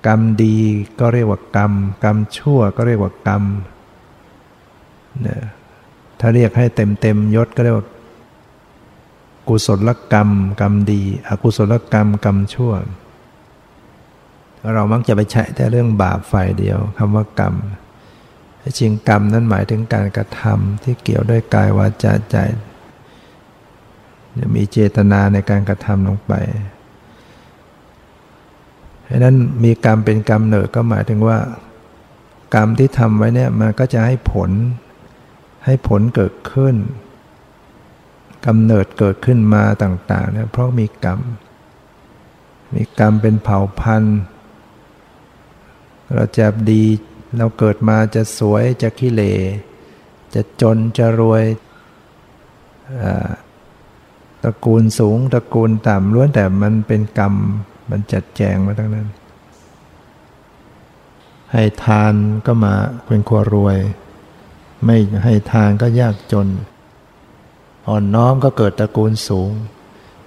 [0.08, 0.58] กรรมดี
[0.99, 1.73] ก็เรียกว่ากรรม
[2.04, 3.43] กรรมชั่วก็เรียกว่ากรรม
[6.19, 7.88] ถ้าเรียกให้เต็มเต็มยศก็เรียกว่า
[9.47, 10.30] กุศลกรรม
[10.62, 12.73] กรรมดี อกุศลกรรมกรรมชั่ว
[14.76, 17.56] เรามักจะไปใช้แต่เรื่องบาปฝ่ายเดียวคำว่ากรรม
[18.80, 22.38] จริงกรรมนั้นหมายถึงการกระทำที่เกี่ยวด้วยกายวาจาใจ
[24.56, 26.34] มีเจตนาในการกระทำลงไป
[29.04, 31.38] เพราะนั้นมีกรรมเป็นกรรมเนิดก็หมายถึงว่า
[32.56, 34.52] กรรมที่ทำไว้เนี่ยมันก็จะให้ผล
[35.65, 36.76] ให้ผลเกิดขึ้น
[38.45, 41.19] กำเนิดเกิดขึ้นมาต่างๆเนี่ยเพราะมีกรรม
[42.76, 44.19] มีกรรมเป็นเผ่าพันธุ์
[46.13, 46.84] เราจะดี
[47.38, 49.23] เราเกิดมาจะสวยจะขี้เล
[50.34, 51.43] จะจนจะรวย
[54.43, 57.34] ตระกูลสูงตระกูลต่ำล้วนแต่มันเป็นกรรม
[57.89, 59.08] มันจัดแจงมาทั้งนั้น
[61.52, 62.13] ให้ทาน
[62.45, 62.73] ก็มา
[63.06, 63.78] เป็นครัวรวย
[64.86, 66.48] ไม่ให้ทานก็ยากจน
[67.88, 69.52] อ่อนน้อมก็เกิดตระกูลสูง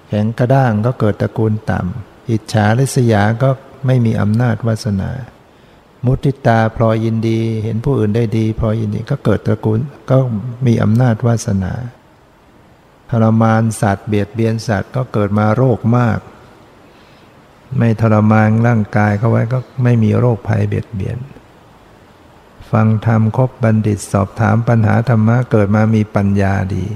[0.08, 3.50] แข็งกระด้างก็เกิดตระกูลต่ำ อิจฉาริษยาก็
[3.86, 5.10] ไม่มีอำนาจวาสนา
[6.06, 10.16] มุติตาพลอยยินดี เห็นผู้อื่นได้ดีพลอยยินดีก็เกิดตระกูลก็
[10.66, 11.72] มีอำนาจวาสนา
[13.10, 16.18] ทรมานสัตว์เบียดเบียนสัตว์ก็เกิดมาโรคมาก
[17.78, 21.18] ไม่ทรมานร่างกายเขาไว้ก็ไม่มีโรคภัยเบียดเบียน
[22.72, 26.86] ฟังธรรมคบบัณฑิตสอบถามปัญหาธรรมะเกิดมามีปัญญาดี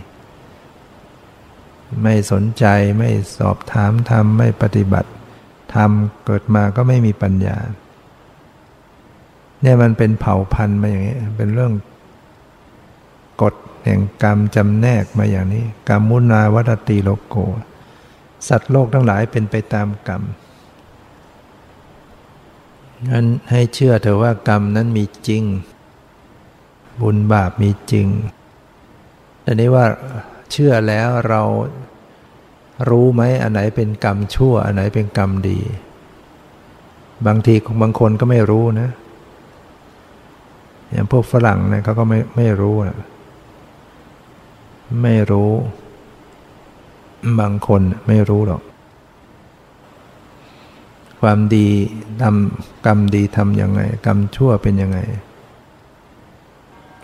[2.03, 2.65] ไม่สนใจ
[2.99, 5.11] ไม่สอบถามทำไม่ปฏิบัติ
[5.75, 7.57] ทำเกิดมาก็ไม่มีปัญญา
[9.63, 11.73] เนี่ยมันเป็นเผ่าพันธุ์มาอย่างนี้ เป็นเรื่อง
[13.43, 13.55] กฎ
[13.85, 17.37] แห่งกรรมจำแนกมาอย่างนี้ กรรมมุนาวัตติโลโก
[18.49, 20.23] สัตว์โลกทั้งหลายเป็นไปตามกรรม
[23.09, 25.45] งั้นให้เชื่อเถอะว่ากรรมนั้นมีจริง
[27.01, 28.07] บุญบาปมีจริง
[29.43, 29.87] แต่นี้ว่า
[30.51, 31.43] เชื่อแล้วเรา
[32.91, 35.61] รู้ไหมอันไหนเป็นกรรมชั่ว อันไหนเป็นกรรมดี
[37.27, 38.89] บางทีบางคนก็ไม่รู้นะ
[40.91, 42.99] อย่างพวกฝรั่งเนี่ยเขาก็ไม่ไม่รู้นะ
[45.03, 45.51] ไม่รู้
[47.41, 48.63] บางคนไม่รู้หรอก
[51.21, 51.69] ความดี
[52.23, 54.99] ทำกรรมดีทำยังไง กรรมชั่วเป็นยังไง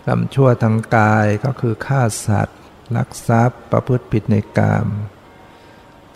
[0.07, 2.59] กรรมชั่วทางกายก็คือฆ่าสัตว์
[2.95, 4.87] ลักทรัพย์ประพฤติผิดในกาม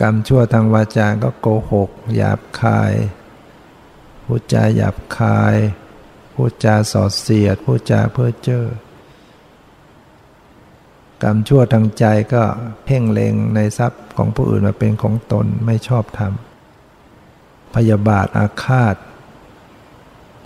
[0.02, 2.94] กรรมชั่วทางวาจาก็โกหก หยาบคาย
[4.26, 5.56] พูดจาหยาบคาย
[6.34, 8.66] พูดจาสอดเสียดพูดจาเพ้อเจ้อ
[11.24, 12.44] กรรมชั่วทางใจก็
[12.86, 16.34] เพ่งเล็งในทรัพย์ของผู้อื่นมาเป็นของตนไม่ชอบธรรม
[17.76, 18.96] พยาบาทอาฆาต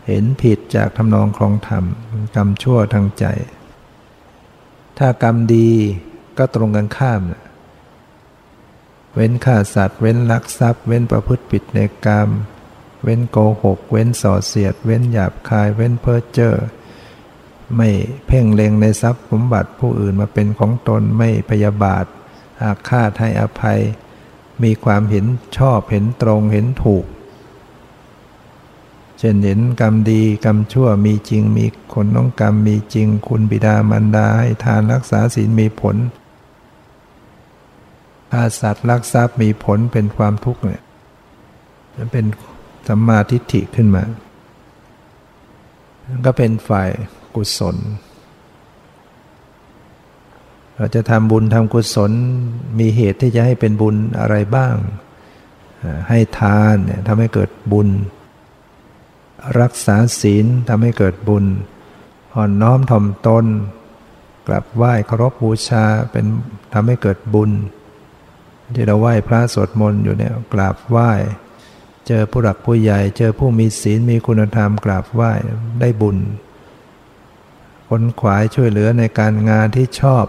[0.07, 1.85] เห็นผิดจากทำนองครองธรรม
[2.35, 3.25] กรรมชั่วทางใจ
[4.97, 5.69] ถ้ากรรมดี
[6.38, 7.21] ก็ตรงกันข้าม
[9.13, 12.29] เว้นฆ่าสัตว์ เว้นลักทรัพย์ เว้นประพฤติผิดในกรรม
[13.03, 16.55] เว้นโกหก เว้นส่อเสียด เว้นหยาบคาย เว้นเพ้อเจ้อ
[17.75, 17.89] ไม่
[18.27, 22.05] เพ่งเล็งในทรัพย์สมบัติผู้อื่นมาเป็นของตนไม่พยาบาท
[22.63, 23.79] อาฆาตให้อภัย
[24.63, 25.25] มีความเห็น
[25.57, 27.05] ชอบเห็นตรงเห็นถูก
[29.25, 35.95] ช่นเห็นกรรมดีกรรมชั่วมีจริงมีคนน้องกรรมมีจริง คุณบิดามารดาให้ทานรักษาศีลมีผล
[38.31, 40.83] ฆ่าสัตว์ลักทรัพย์มีผลเป็นความทุกข์เนี่ย
[41.95, 42.25] มันเป็น
[42.88, 44.03] สัมมาทิฏฐิขึ้นมา
[46.25, 46.89] ก็เป็นฝ่าย
[47.35, 47.77] กุศล
[50.75, 52.11] เราจะทำบุญทำกุศล
[52.79, 54.75] มีเหตุที่จะให้เป็นบุญอะไรบ้าง
[56.09, 57.88] ให้ทานเนี่ยทำให้เกิดบุญ
[59.62, 61.45] รักษาศีลทำให้เกิดบุญ
[62.36, 63.45] อ่อนน้อมถ่อมตน
[64.47, 66.25] กลับไหว้เคารพบูชาเป็น
[66.73, 67.51] ทำให้เกิดบุญ
[68.75, 71.12] ที่เราไหว้พระสวดมนต์อยู่เนี่ยกราบไหว้
[72.08, 75.31] เจอผู้หลักผู้ใหญ่ เจอผู้มีศีลมีคุณธรรมกราบไหว้
[75.79, 76.17] ได้บุญ
[77.89, 80.25] คนขวายช่วยเหลือในการงานที่ชอบ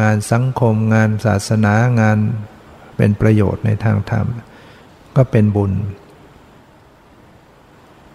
[0.00, 2.18] งานสังคมงานศาสนางาน
[2.96, 4.26] เป็นประโยชน์ในทางธรรม
[5.16, 5.72] ก็เป็นบุญ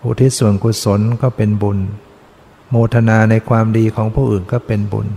[0.06, 1.80] อุทิศส่วนกุศลก็เป็นบุญ
[2.70, 5.08] โมทนาในความดีของผู้อื่นก็เป็นบุญ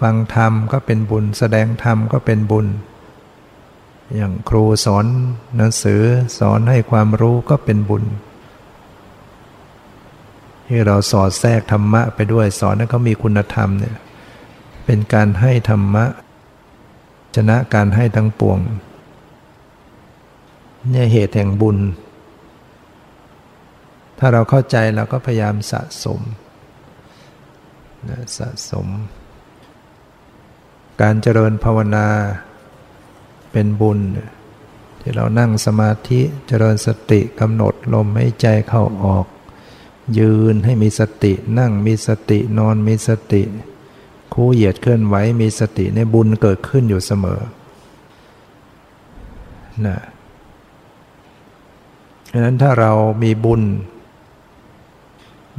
[0.00, 2.66] ฟังธรรมก็เป็นบุญ แสดงธรรมก็เป็นบุญ
[4.16, 5.06] อย่างครูสอน
[5.56, 6.02] หนังสือ
[6.38, 8.04] สอนให้ความรู้ก็เป็นบุญ
[10.66, 13.96] ที่เราสอดแทรกธรรมะไปด้วยสอนให้เขามีคุณธรรมเนี่ย
[14.84, 16.04] เป็นการให้ธรรมะ
[17.36, 18.58] ชนะการให้ทั้งปวง
[20.90, 21.78] เนี่ยเหตุแห่งบุญ
[24.18, 26.20] ถ้าเราเข้าใจเราก็พยายามสะสม
[28.38, 28.86] สะสม
[31.00, 32.06] การเจริญภาวนา
[33.52, 34.00] เป็นบุญ
[35.00, 39.26] ที่เรานั่งสมาธิเจริญสติกำหนดลมให้ใจเข้าออก
[40.18, 43.42] ยืนให้มีสตินั่งมีสตินอนมีสติ
[44.34, 47.40] คู่เหยียดเคลื่อนไหวมีสติในบุญเกิดขึ้นอยู่เสมอ
[49.86, 49.98] นะ
[52.30, 53.62] ดังนั้นถ้าเรามีบุญ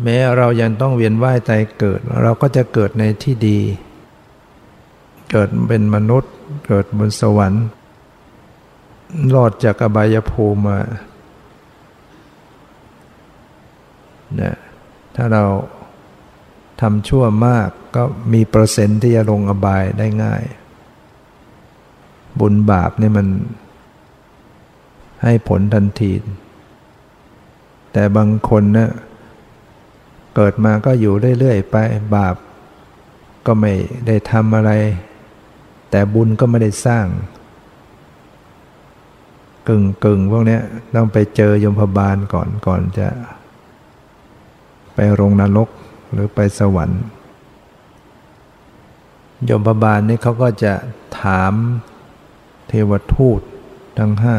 [0.01, 3.59] แม้เรายังต้องเวียนว่ายตายเกิด เราก็จะเกิดในที่ดี
[5.31, 6.33] เกิดเป็นมนุษย์
[6.67, 7.65] เกิดบนสวรรค์
[9.33, 10.79] รอดจากอบายภูมิมา
[14.35, 14.55] เนี่ย
[15.15, 15.43] ถ้าเรา
[16.81, 18.03] ทำชั่วมากก็
[18.33, 20.43] มีเปอร์เซ็นต์ที่จะลงอบายได้ง่าย
[22.39, 23.27] บุญบาปนี่มัน
[25.23, 26.13] ให้ผลทันที
[27.93, 28.89] แต่บางคนเนะี่ย
[30.35, 31.75] เกิดมาก็อยู่เรื่อยๆไป
[32.15, 32.35] บาป
[33.45, 33.73] ก็ไม่
[34.07, 34.71] ได้ทำอะไร
[35.91, 37.05] แต่บุญก็ไม่ได้สร้าง
[39.67, 40.59] กึ่งกึ่งพวกนี้
[40.95, 43.07] ต้องไปเจอยมพบาลก่อนก่อนจะ
[44.95, 45.69] ไปโรงนรก
[46.11, 47.03] หรือไปสวรรค์
[49.49, 50.73] ยมพบาลนี่เขาก็จะ
[51.21, 51.53] ถาม
[52.67, 53.41] เทวทูต
[53.97, 54.37] ทั้งห้า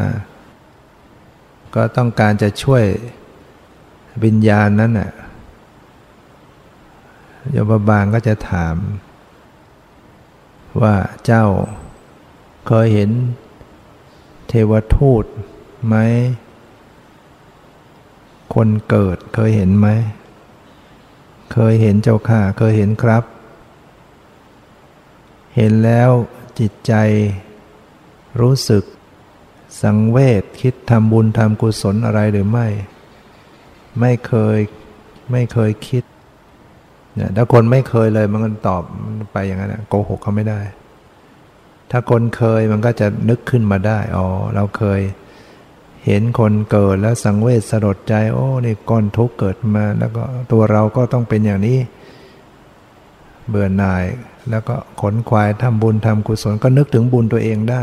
[1.75, 2.85] ก็ต้องการจะช่วย
[4.25, 5.11] วิญญาณนั้นน่ะ
[7.53, 8.77] โยมบาลก็จะถาม
[10.81, 11.45] ว่าเจ้า
[12.67, 13.11] เคยเห็น
[14.49, 15.25] เทวทูต
[15.87, 15.97] ไหม
[18.55, 19.89] คนเกิดเคยเห็นไหม
[21.53, 23.25] เคยเห็นเจ้าค่ะ เคยเห็นครับ
[25.57, 26.11] เห็นแล้ว
[26.59, 26.93] จิตใจ
[28.41, 28.85] รู้สึก
[29.83, 32.69] สังเวชคิดทำบุญทำกุศลอะไรหรือไม่
[34.01, 34.59] ไม่เคย
[35.31, 36.05] ไม่เคยคิด
[37.15, 38.83] เนี่ยถ้าคนไม่เคยเลยมันก็ตอบ
[39.33, 40.61] ไปอย่างนั้นโกหกเขาไม่ได้
[41.91, 45.01] ถ้าคนเคยมันก็จะนึกขึ้นมาได้อ๋อเราเคย
[46.07, 50.23] เห็นคนเกิดแล้วสังเวชสลดใจ โอ้นี่ก้อนทุกข์เกิดมาแล้วก็
[50.53, 51.79] ตัวเราก็ต้องเป็นอย่างนี้
[53.49, 54.05] เบื่อหน่าย
[54.51, 57.83] แล้วก็ขนควายทำบุญทำกุศลก็นึกถึงบุญตัวเองได้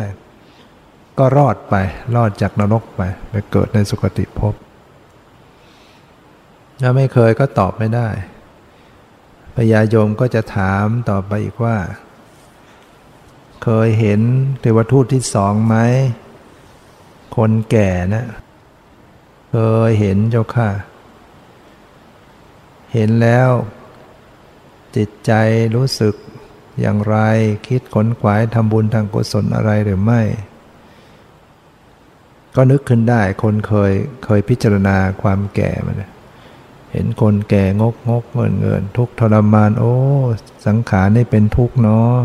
[1.19, 1.75] ก็รอดไป
[2.15, 4.53] รอดจากนรกไปไปเกิดในสุคติภพ
[6.81, 8.07] ถ้าไม่เคยก็ตอบไม่ได้
[9.55, 11.77] พญายมก็จะถามต่อไปอีกว่า
[13.63, 14.21] เคยเห็น
[14.59, 15.75] เทวทูตที่สองไหม
[17.35, 18.25] คนแก่นะ
[19.51, 20.69] เคยเห็นเจ้าค่ะ
[22.93, 23.49] เห็นแล้ว
[24.95, 25.31] จิตใจ
[25.75, 26.15] รู้สึก
[26.79, 27.17] อย่างไร
[27.67, 30.21] คิดขนขวายทำบุญทางกุศลอะไรหรือไม่
[32.55, 33.91] ก็นึกขึ้นได้คนเคย
[34.25, 36.11] เคยพิจารณาความแก่มาเนี่ย
[36.91, 39.93] เห็นคนแก่งกงกเงินเงินทุกทรมาน โอ้
[40.65, 42.15] สังขารนี่เป็นทุกเนาะ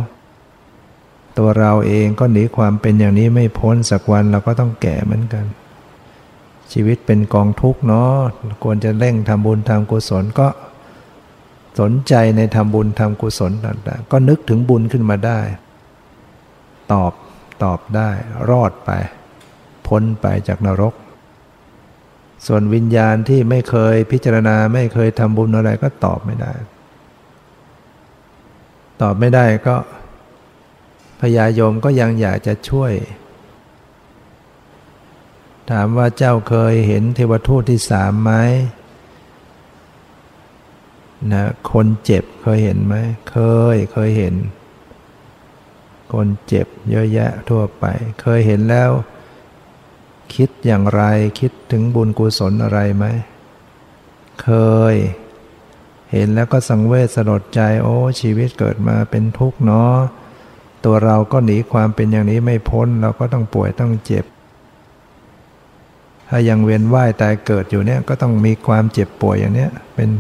[1.39, 5.45] ตัวเราเองก็หนีความเป็นอย่างนี้ไม่พ้นสักวันเราก็ต้องแก่เหมือนกัน
[6.73, 8.13] ชีวิตเป็นกองทุกเนาะ
[8.63, 10.49] ควรจะเร่งทำบุญทำกุศลก็
[11.81, 15.41] สนใจในทำบุญทำกุศลต่างๆก็นึกถึงบุญขึ้นมาได้
[16.93, 17.13] ตอบ
[17.63, 18.11] ตอบได้
[18.51, 18.91] รอดไป
[19.87, 20.95] พ้นไปจากนรก
[22.47, 26.53] ส่วนวิญญาณที่ไม่เคยพิจารณาไม่เคยทำบุญอะไรก็ตอบไม่ได้
[29.03, 29.77] ตอบไม่ได้ก็
[31.21, 32.93] พญายมก็ยังอยากจะช่วย
[35.71, 38.33] ถามว่าเจ้าเคยเห็นเทวทูตที่สามไหม
[41.33, 42.95] นะคนเจ็บเคยเห็นไหม
[43.31, 43.37] เค
[43.75, 44.35] ยเคยเห็น
[46.13, 47.85] คนเจ็บเยอะแยะทั่วไป
[48.23, 48.91] เคยเห็นแล้ว
[50.35, 51.03] คิดอย่างไร
[51.41, 53.05] คิดถึงบุญกุศลอะไรไหม
[54.43, 54.49] เค
[54.93, 54.95] ย
[56.13, 59.95] เห็นแล้วก็สังเวชสลดใจโอ้ชีวิตเกิดมาเป็นทุกข์เนาะ
[60.85, 64.25] ตัวเราก็หนีความเป็นอย่างนี้ไม่พ้น เราก็ต้องป่วยต้องเจ็บ
[66.29, 70.11] ถ้ายังเวียนว่ายตายเกิดอยู่เนี่ยก็ต้องมีความเจ็บป่วยอย่างเนี้ยเป็น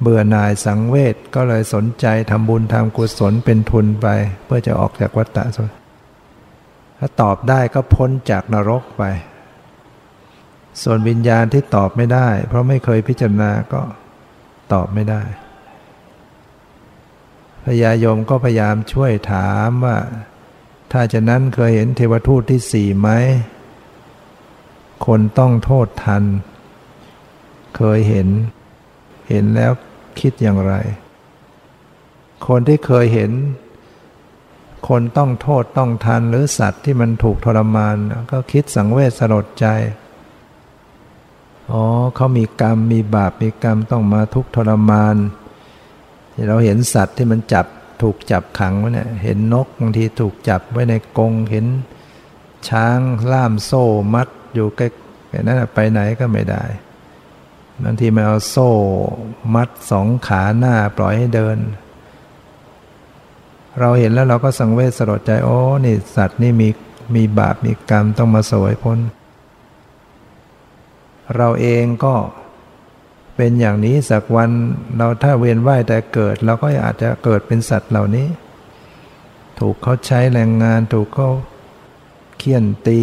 [0.00, 4.06] เบื่อหน่ายสังเวชก็เลยสนใจทำบุญทำกุศลเป็นทุนไป
[4.44, 5.44] เพื่อจะออกจากวัฏฏะ
[7.06, 9.02] ถ้าตอบได้ก็พ้นจากนรกไป
[10.82, 13.82] ส่วนวิญญาณที่ตอบไม่ได้ เพราะไม่เคยพิจารณาก็
[14.72, 15.22] ตอบไม่ได้
[17.64, 19.98] พญายมก็พยายามช่วยถามว่า
[20.92, 23.08] ถ้าจะนั้นเคยเห็นเทวทูตที่สี่ไหม
[25.06, 26.24] คนต้องโทษทัน
[27.76, 28.28] เคยเห็น
[29.28, 29.72] เห็นแล้ว
[30.20, 30.74] คิดอย่างไร
[32.46, 33.32] คนที่เคยเห็น
[34.88, 37.96] คนต้องโทษต้องทันหรือสัตว์ที่มันถูกทรมาน
[38.32, 39.66] ก็คิดสังเวชสลดใจ
[41.70, 41.84] อ๋อ
[42.16, 45.16] เขามีกรรมมีบาปมีกรรมต้องมาทุกทรมาน
[46.48, 47.66] เราเห็นสัตว์ที่มันจับ
[48.02, 51.66] ถูกจับขังไว้เนี่ยเห็นนกบางทีถูกจับไว้ในกรงเห็น
[52.68, 52.98] ช้าง
[53.32, 56.64] ล่ามโซ่มัดอยู่ใกล้นั้นไปไหนก็ไม่ได้
[57.82, 58.70] บางทีมันเอาโซ่
[59.54, 61.58] มัดสองขาหน้าปล่อยให้เดิน
[63.80, 66.68] เราเห็นแล้วเราก็สังเวชสลดใจโอ้นี่สัตว์นี่มี
[67.14, 68.98] มีบาปมีกรรมต้องมาสวยพ้น
[71.36, 72.14] เราเองก็
[73.36, 74.50] เป็นอย่างนี้สักวัน
[74.96, 78.26] เราถ้าเวียนว่ายแต่เกิด เราก็อาจจะเกิดเป็นสัตว์เหล่านี้
[79.58, 81.30] ถูกเขาใช้แรงงานถูกเขา
[82.38, 83.00] เคี่ยนตี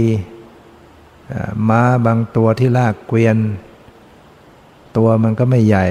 [1.70, 3.38] ม้าบางตัวที่ลากเกวียน
[4.98, 5.86] ตัวมันก็ไม่ใหญ่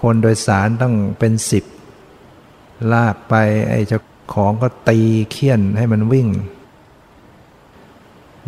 [0.00, 1.64] คนโดยสารต้องเป็นสิบ
[2.92, 3.34] ลากไป
[3.70, 4.00] ไอ้เจ้า
[4.34, 5.00] ของก็ตี
[5.30, 6.28] เคี่ยนให้มันวิ่ง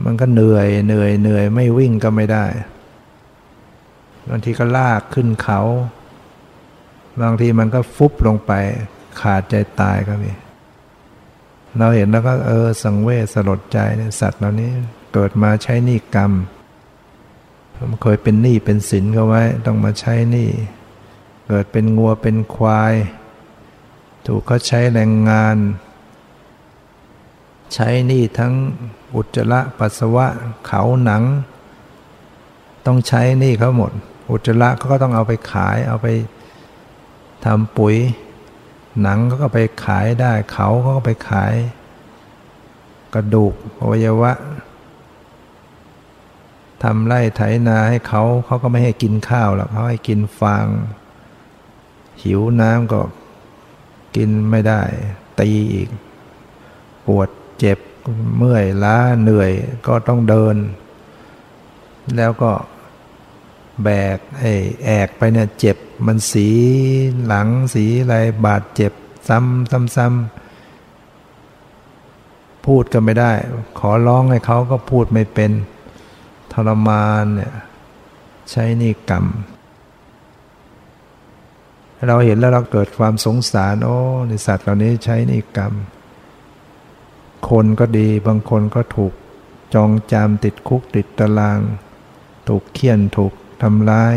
[0.05, 2.45] มันก็เหนื่อยเหนื่อยเหนื่อยไม่วิ่งก็ไม่ได้
[4.29, 5.61] บางทีก็ลากขึ้นเขา
[7.23, 8.53] บางทีมันก็ฟุบลงไป
[9.21, 10.33] ขาดใจตายก็มี
[11.79, 14.71] เราเห็นแล้วก็เออสังเวชสลดใจเนี่ยสัตว์เหล่านี้
[15.13, 16.33] เกิดมาใช้หนิกรรม
[17.91, 20.49] มันเคยเป็นหนี้เป็นสินเขาไว้ ต้องมาใช้หนี้
[21.49, 22.95] เกิดเป็นงัวเป็นควาย
[24.27, 25.57] ถูกเขาใช้แรงงาน
[27.75, 28.55] ใช้หนี้ทั้ง
[29.15, 30.27] อุจจาระปัสสาวะ
[30.67, 31.23] เขาหนัง
[32.87, 33.93] ต้องใช้หนี้เขาหมด
[34.31, 36.09] อุจจาระเขาก็ต้องเอาไปขาย เอาไป
[37.45, 37.97] ทำปุ๋ย
[39.03, 41.53] หนังเขาก็ไปขายได้ เขาเขาก็ไปขาย
[43.15, 44.33] กระดูกอวัยวะ
[46.83, 50.67] ทำไร่ไถนาให้เขาเขาก็ไม่ให้กินข้าวหรอกเขาให้กินฟาง
[52.23, 53.01] หิวน้ำก็
[54.17, 54.83] กินไม่ได้
[55.41, 55.89] ตีอีก
[57.07, 57.79] ปวดเจ็บ
[58.37, 59.53] เมื่อยล้าเหนื่อย
[59.87, 60.57] ก็ต้องเดิน
[62.17, 62.53] แล้วก็
[63.83, 64.53] แบกไอ้
[64.85, 66.49] แอกไปเนี่ยเจ็บมันสี
[67.27, 68.93] หลังสีอะไรบาดเจ็บ
[69.29, 73.33] ซ้ำซ้ำซ้ำพูดก็ไม่ได้
[73.79, 75.51] ขอร้องให้เขาก็พูดไม่เป็น
[76.53, 77.53] ทรมานเนี่ย
[78.51, 79.25] ใช้นี่กรรม
[82.09, 83.97] เราเห็นแล้วเราเกิดความสงสาร โอ้
[84.29, 85.73] ในสัตว์เหล่านี้ใช้นี่กรรม
[87.49, 89.13] คนก็ดีบางคนก็ถูก
[89.75, 91.61] จองจามติดคุกติดตาราง
[92.49, 93.33] ถูกเคี่ยนถูก
[93.63, 94.17] ทำร้าย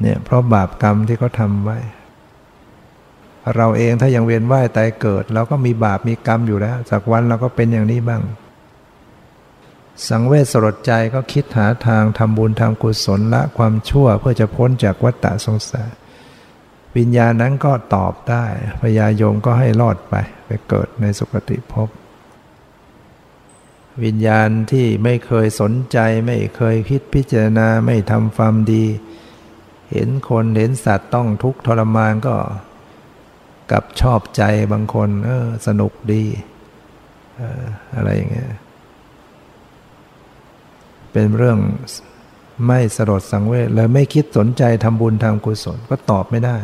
[0.00, 1.78] เนี่ยเพราะบาปกรรมที่เขาทำไว้
[3.56, 8.22] เราเองถ้ายังเวียนว่ายตายเกิด เราก็มีบาปมีกรรมอยู่แล้วสักวันเราก็เป็นอย่างนี้บ้าง
[10.08, 15.90] สังเวชสลดใจก็คิดหาทางทำบุญทำกุศลละความชั่วเพื่อจะพ้นจากวัฏฏะสงสาร
[16.96, 18.44] วิญญาณนั้นก็ตอบได้
[18.80, 20.14] พญายมก็ให้รอดไป
[20.46, 21.88] ไปเกิดในสุคติภพ
[24.04, 28.84] วิญญาณที่ไม่เคยสนใจ ไม่เคยคิดพิจารณาไม่ทำความดี
[29.90, 32.36] เห็นคนเห็นสัตว์ต้องทุกข์ทรมานก็
[33.70, 36.24] กับชอบใจบางคนเออสนุกดี
[37.94, 38.50] อะไรอย่างเงี้ย
[41.12, 41.58] เป็นเรื่อง
[42.66, 46.56] ไม่สลดสังเวชเลยไม่คิดสนใจทำบุญทำกุศลก็ตอบไม่ได้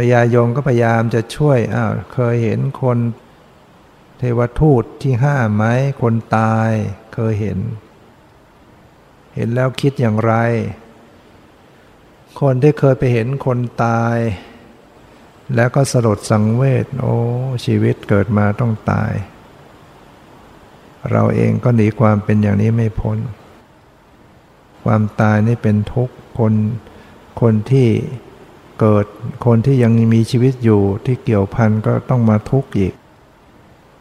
[0.12, 2.98] ญายงก็พยายามจะช่วยอ้าวเคยเห็นคน
[4.18, 5.64] เทวทูตที่ห้าไหม
[6.02, 6.70] คนตาย
[7.14, 7.58] เคยเห็น
[9.34, 10.34] เห็นแล้วคิดอย่างไร
[12.40, 14.16] คนที่เคยไปเห็นคนตาย
[15.54, 17.14] แล้วก็สลดสังเวชโอ้
[17.64, 19.12] ชีวิตเกิดมาต้องตาย
[21.10, 23.18] เราเองก็หนีความเป็นอย่างนี้ไม่พ้น
[24.84, 26.52] ความตายนี่เป็นทุกข์คน
[27.40, 27.88] คนที่
[28.80, 29.06] เกิด
[29.44, 32.94] คนที่ยังมีชีวิตอยู่ที่เกี่ยวพันก็ต้องมาทุกข์อีก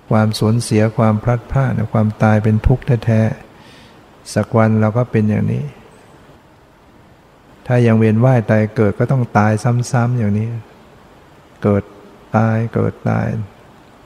[0.09, 5.63] ความสูญเสียความพลัดพรากความตายเป็นทุกข์แท้ๆสักวันเราก็เป็นอย่างนี้
[7.67, 10.47] ถ้ายังเวียนว่ายตายเกิดก็ต้องตายซ้ำๆอย่างนี้
[11.63, 11.83] เกิด
[12.37, 13.27] ตายเกิดตาย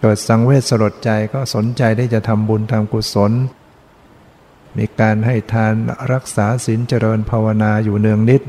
[0.01, 3.31] เกิดสังเวชสลดใจก็สนใจที่จะทำบุญทำกุศล
[4.77, 5.73] มีการให้ทาน
[6.13, 8.41] รักษาศีลเจริญภาวนาอยู่เนืองนิด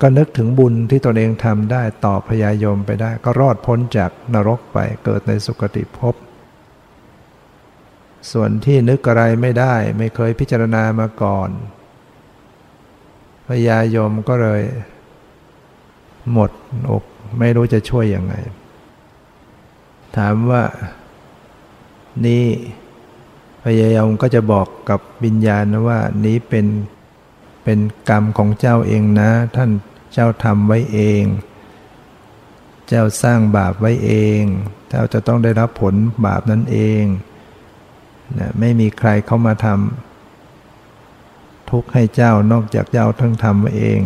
[0.00, 6.14] ก็นึกถึงบุญที่ตนเองทำได้ต่อพยายมไปได้ ก็รอดพ้นจากนรกไปเกิดในสุคติภพ
[8.32, 11.50] ส่วนที่นึกอะไรไม่ได้ไม่เคยพิจารณามาก่อน
[13.48, 14.62] พยายมก็เลย
[16.32, 16.50] หมด
[16.90, 17.04] อก
[17.38, 18.34] ไม่รู้จะช่วยยังไง
[20.16, 20.62] ถามว่า
[22.26, 22.44] นี่
[23.64, 26.66] พยายมก็จะบอกกับวิญญาณว่านี้เป็น
[27.68, 29.70] เป็นกรรมของเจ้าเองนะ ท่าน
[30.12, 31.22] เจ้าทำไว้เอง
[32.88, 34.40] เจ้าสร้างบาปไว้เอง
[34.88, 35.94] เจ้าจะต้องได้รับผล
[36.26, 37.04] บาปนั้นเอง
[38.38, 44.00] นะไม่มีใครเข้ามาทำทุกข์ให้เจ้านอกจากเจ้าทั้งทำไว้เอง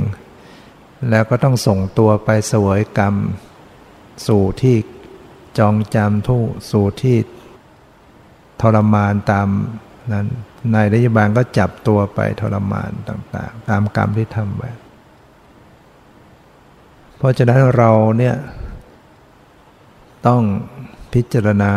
[1.11, 3.15] แล้วก็ต้องส่งตัวไปเสวยกรรม
[4.27, 4.77] สู่ที่
[5.59, 7.17] จองจำทุกสู่ที่
[8.61, 9.49] ทรมานตาม
[10.13, 10.27] นั้น
[10.75, 14.71] นายรัฐบาลก็จับตัวไปทรมานต่างๆ ตามกรรมที่ทำไว้
[17.17, 18.37] เพราะฉะนั้นเราเนี่ย
[20.27, 20.43] ต้อง
[21.13, 21.75] พิจารณา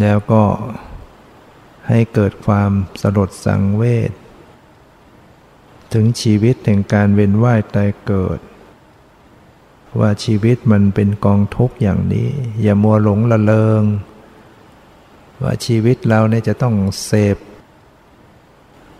[0.00, 0.42] แล้วก็
[1.88, 2.70] ให้เกิดความ
[3.00, 4.12] สลดสังเวช
[5.92, 8.40] ถึงชีวิตแห่งการเวียนว่ายตายเกิด
[9.98, 12.30] ว่าชีวิตมันเป็นกองทุกข์อย่างนี้
[12.62, 13.82] อย่ามัวหลงละเลง
[15.42, 16.74] ว่าชีวิตเราเนี่ยจะต้อง
[17.06, 17.36] เสพ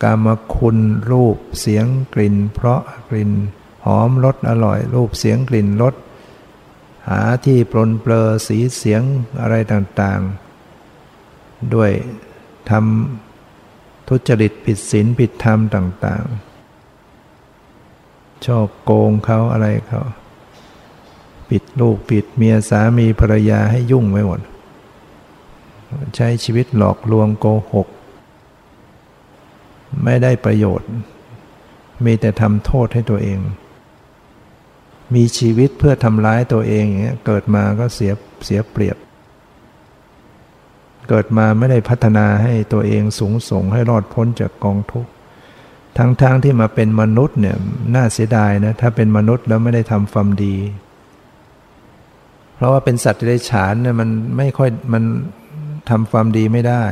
[0.03, 0.79] กามคุณ
[1.11, 3.31] รูปเสียงกลิ่น เพราะกลิ่น
[3.87, 5.95] หอมรสอร่อย รูปเสียงกลิ่นรส
[7.09, 9.03] หาที่ปลนเปลอสีเสียง
[9.41, 11.91] อะไรต่างๆ ด้วย
[12.71, 20.03] ทำทุจริตผิดศีลผิดธรรมต่างๆชอบโกงเขาอะไรเขา
[21.51, 24.41] ปิดลูกปิดเมียสามีภรรยาให้ยุ่งไปหมด
[26.17, 27.89] ใช้ชีวิตหลอกลวงโกหก
[30.05, 30.89] ไม่ได้ประโยชน์
[32.05, 33.39] มีแต่ทำโทษให้ตัวเอง
[35.15, 38.13] มีชีวิตเพื่อทำร้ายตัวเองอย่างเงี้ยเกิดมาก็เสีย
[38.45, 38.97] เสียเปรียบ
[41.09, 45.11] เกิดมาไม่ได้พัฒนาให้ตัวเองสูงส่งให้รอดพ้นจากกองทุกข์
[45.99, 47.57] ทั้งๆทที่มาเป็นมนุษย์เนี่ย
[47.95, 50.57] น่าเสียดายนะถ้าเป็นมนุษย์แล้วไม่ได้ทำความดี
[52.55, 55.05] เพราะว่าเป็นสัตว์ที่ได้ฉานเนี่ยมันไม่ค่อยมัน
[55.91, 56.85] ทำความดีไม่ได้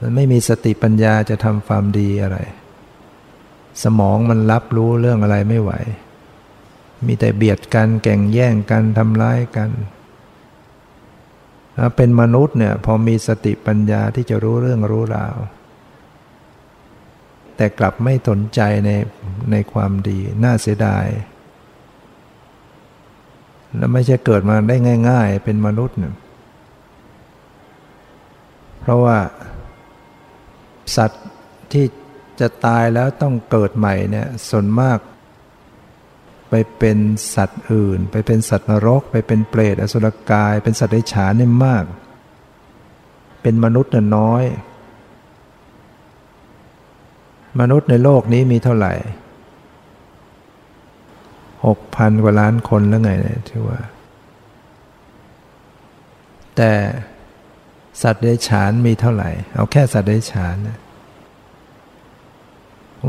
[0.00, 2.38] มันไม่มีสติปัญญาจะทำความดีอะไร
[3.82, 5.72] สมองมันรับรู้เรื่องอะไรไม่ไหว
[7.06, 9.70] มีแต่เบียดกันแก่งแย่งกันทำร้ายกัน
[11.96, 15.36] เป็นมนุษย์เนี่ยพอมีสติปัญญาที่จะรู้เรื่องรู้ราว
[17.56, 18.90] แต่กลับไม่สนใจใน
[19.50, 21.06] ในความดี น่าเสียดาย
[23.76, 24.76] แล้วไม่ใช่เกิดมาได้
[25.10, 26.14] ง่าย ๆ เป็นมนุษย์เนี่ย
[28.82, 29.18] เพราะว่า
[30.96, 31.24] สัตว์
[31.72, 31.84] ที่
[32.40, 34.98] จะตายแล้วต้องเกิดใหม่เนี่ยส่วนมาก
[36.50, 36.98] ไปเป็น
[37.34, 41.84] สัตว์อื่น ไปเป็นสัตว์นรก ไปเป็นเปรตอสุรกาย เป็นสัตว์ไร้ฉานนี่มาก
[43.42, 44.44] เป็นมนุษย์น่น้อย
[47.60, 48.94] มนุษย์ในโลกนี้มีเท่าไหร่
[51.66, 53.80] หกพันกว่าล้านคนแล้วไงเนี่ยที่ว่า
[56.56, 56.72] แต่
[58.00, 60.78] สัตว์เดรัจฉานมีเท่าไหร่ เอาแค่สัตว์เดรัจฉานนะ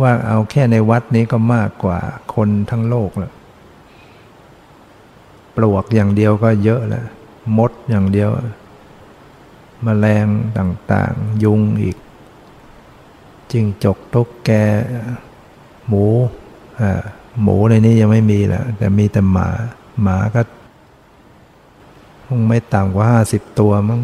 [0.01, 1.99] ว่าเอาแค่ในวัดนี้ก็มากกว่า
[2.33, 3.33] คนทั้งโลกแล้ว
[5.55, 7.05] ปลวกอย่างเดียวก็เยอะแล้ว
[7.57, 8.29] มดอย่างเดียว
[9.85, 10.27] มแมลง
[10.57, 11.97] ต่างๆ ยุงอีก
[13.51, 14.51] จิงจกตุกแก
[15.87, 16.05] หมู
[17.41, 19.49] หมูในนี้ยังไม่มีแล้วแต่มีแต่หมา
[20.01, 20.41] หมาก็
[22.27, 24.01] คงไม่ต่ำกว่าห้าสิบตัวมั้ง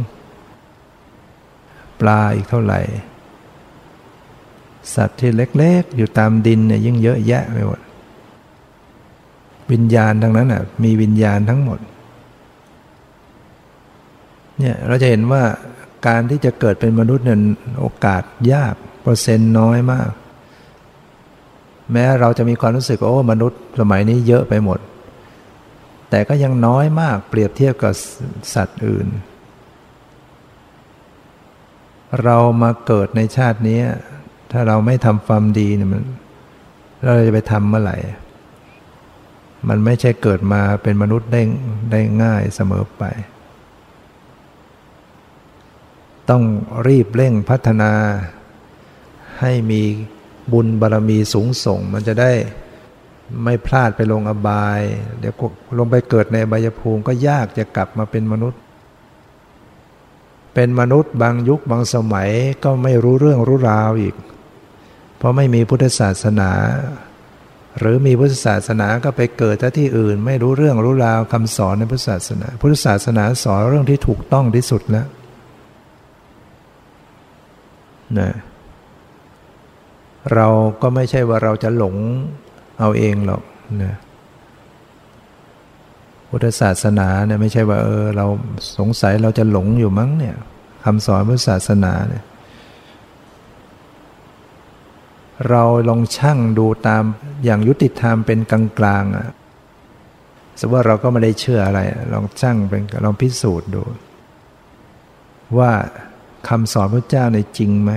[2.01, 2.79] ปลาอีกเท่าไหร่
[4.95, 7.79] สัตว์ที่เล็กๆ อยู่ตามดินเนี่ยยิ่งเยอะแยะไปหมด
[9.71, 11.79] วิญญาณทั้งนั้นอะมีวิญญาณทั้งหมด
[14.59, 15.43] เนี่ยเราจะเห็นว่า
[16.07, 17.39] การที่จะเกิดเป็นมนุษย์เนี่ย
[17.79, 18.23] โอกาส
[18.53, 20.09] ยากเปอร์เซ็นต์น้อยมาก
[21.91, 24.79] แม้เราจะมีความรู้สึกโอ้มนุษย์สมัยนี้เยอะไปหมด
[26.09, 27.93] แต่ก็ยังน้อยมากเปรียบเทียบกับ
[28.53, 29.07] สัตว์อื่น
[32.23, 33.81] เรามาเกิดในชาตินี้
[34.51, 36.03] ถ้าเราไม่ทำความดีเนี่ยมัน
[37.03, 37.97] เราจะไปทำเมื่อไหร่
[39.69, 41.41] มันไม่ใช่เกิดมาเป็นมนุษย์ได้
[41.91, 43.03] ได้ง่ายเสมอไป
[46.29, 46.43] ต้อง
[46.87, 47.91] รีบเร่งพัฒนา
[49.39, 49.81] ให้มี
[50.51, 52.31] บุญบารรมีสูงส่ง มันจะได้
[53.43, 54.81] ไม่พลาดไปลงอบาย
[55.19, 55.33] เดี๋ยว
[55.77, 58.61] ลงไปเกิดในบายภูมิก็ยากจะกลับมาเป็นมนุษย์
[60.61, 62.29] เป็นมนุษย์บางยุคบางสมัย
[62.63, 64.15] ก็ไม่รู้เรื่องรู้ราวอีก
[65.17, 66.51] เพราะไม่มีพุทธศาสนา
[67.79, 75.07] หรือมีพุทธศาสนาก็ไปเกิดที่อื่น ไม่รู้เรื่องรู้ราวคำสอนในพุทธศาสนา พุทธศาสนาสอนเรื่องที่ถูกต้องที่สุดแล้ว
[78.19, 78.31] นะ
[80.33, 80.47] เรา
[80.81, 81.95] ก็ไม่ใช่ว่าเราจะหลง
[82.79, 83.43] เอาเองหรอก
[83.83, 83.93] นะ
[86.29, 88.25] พุทธศาสนาเนี่ยไม่ใช่ว่าเออเรา
[88.77, 90.35] สงสัยเราจะหลงอยู่มั้งเนี่ย
[90.83, 92.23] คำสอนพุทธศาสนาเนี่ย
[95.49, 97.03] เราลองชั่งดูตาม
[97.45, 99.29] อย่างยุติธรรมเป็นกลางๆอะ
[100.59, 101.79] สมมติว่าเราก็ไม่ได้เชื่ออะไร
[102.13, 103.81] ลองชั่งเป็นลองพิสูจน์ดู
[105.57, 105.71] ว่า
[106.47, 107.91] คำสอนพระเจ้าในจริงไหม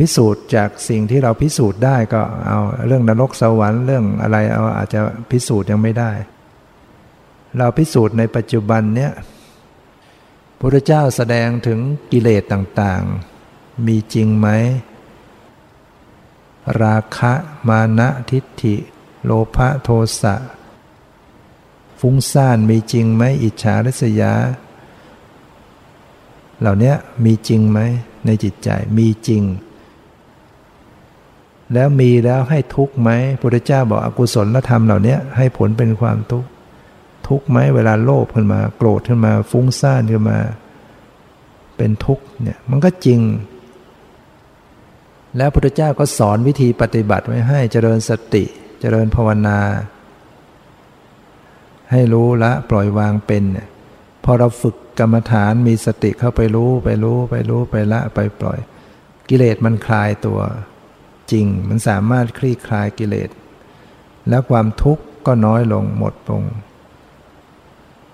[0.00, 6.12] พิสูจน์จากสิ่งที่เราพิสูจน์ได้ก็เอาเรื่องนรกสวรรค์เรื่องอะไรเอาอาจจะพิสูจน์ยังไม่ได้
[7.56, 9.12] เราพิสูจน์ในปัจจุบันเนี้ย
[10.58, 11.78] พระเจ้าแสดงถึง
[12.12, 14.48] กิเลสต่างๆ มีจริงไหม
[16.82, 17.32] ราคะ
[17.68, 18.76] มานะทิฏฐิ
[19.24, 19.88] โลภะโท
[20.20, 20.34] สะ
[22.00, 24.34] ฟุ้งซ่านมีจริงไหมอิจฉาริษยา
[26.60, 26.94] เหล่านี้
[27.24, 27.78] มีจริงไหม
[28.26, 29.44] ในจิตใจมีจริง
[31.74, 33.10] แล้วมีแล้วให้ทุกข์ไหม
[33.40, 36.48] พระเจ้าบอกอกุศลธรรมเหล่านี้ให้ผลเป็นความทุกข์
[37.28, 40.38] ทุกข์ไหมเวลาโลภขึ้นมา โกรธขึ้นมา ฟุ้งซ่านขึ้นมา
[41.76, 43.20] เป็นทุกข์เนี่ยมันก็จริง
[45.36, 48.44] แล้วพระเจ้าก็สอนวิธีปฏิบัติไว้ให้เจริญสติ
[48.80, 49.58] เจริญภาวนา
[51.90, 53.68] ให้รู้ละปล่อยวางเป็นเนี่ย
[54.24, 58.58] พอเราฝึกกรรมฐานมีสติเข้าไปรู้ไปรู้ไปรู้ไปละไปปล่อย
[59.28, 60.40] กิเลสมันคลายตัว
[61.32, 63.30] จริง มันสามารถคลี่คลายกิเลส
[64.28, 66.42] แล้วความทุกข์ก็น้อยลงหมดลง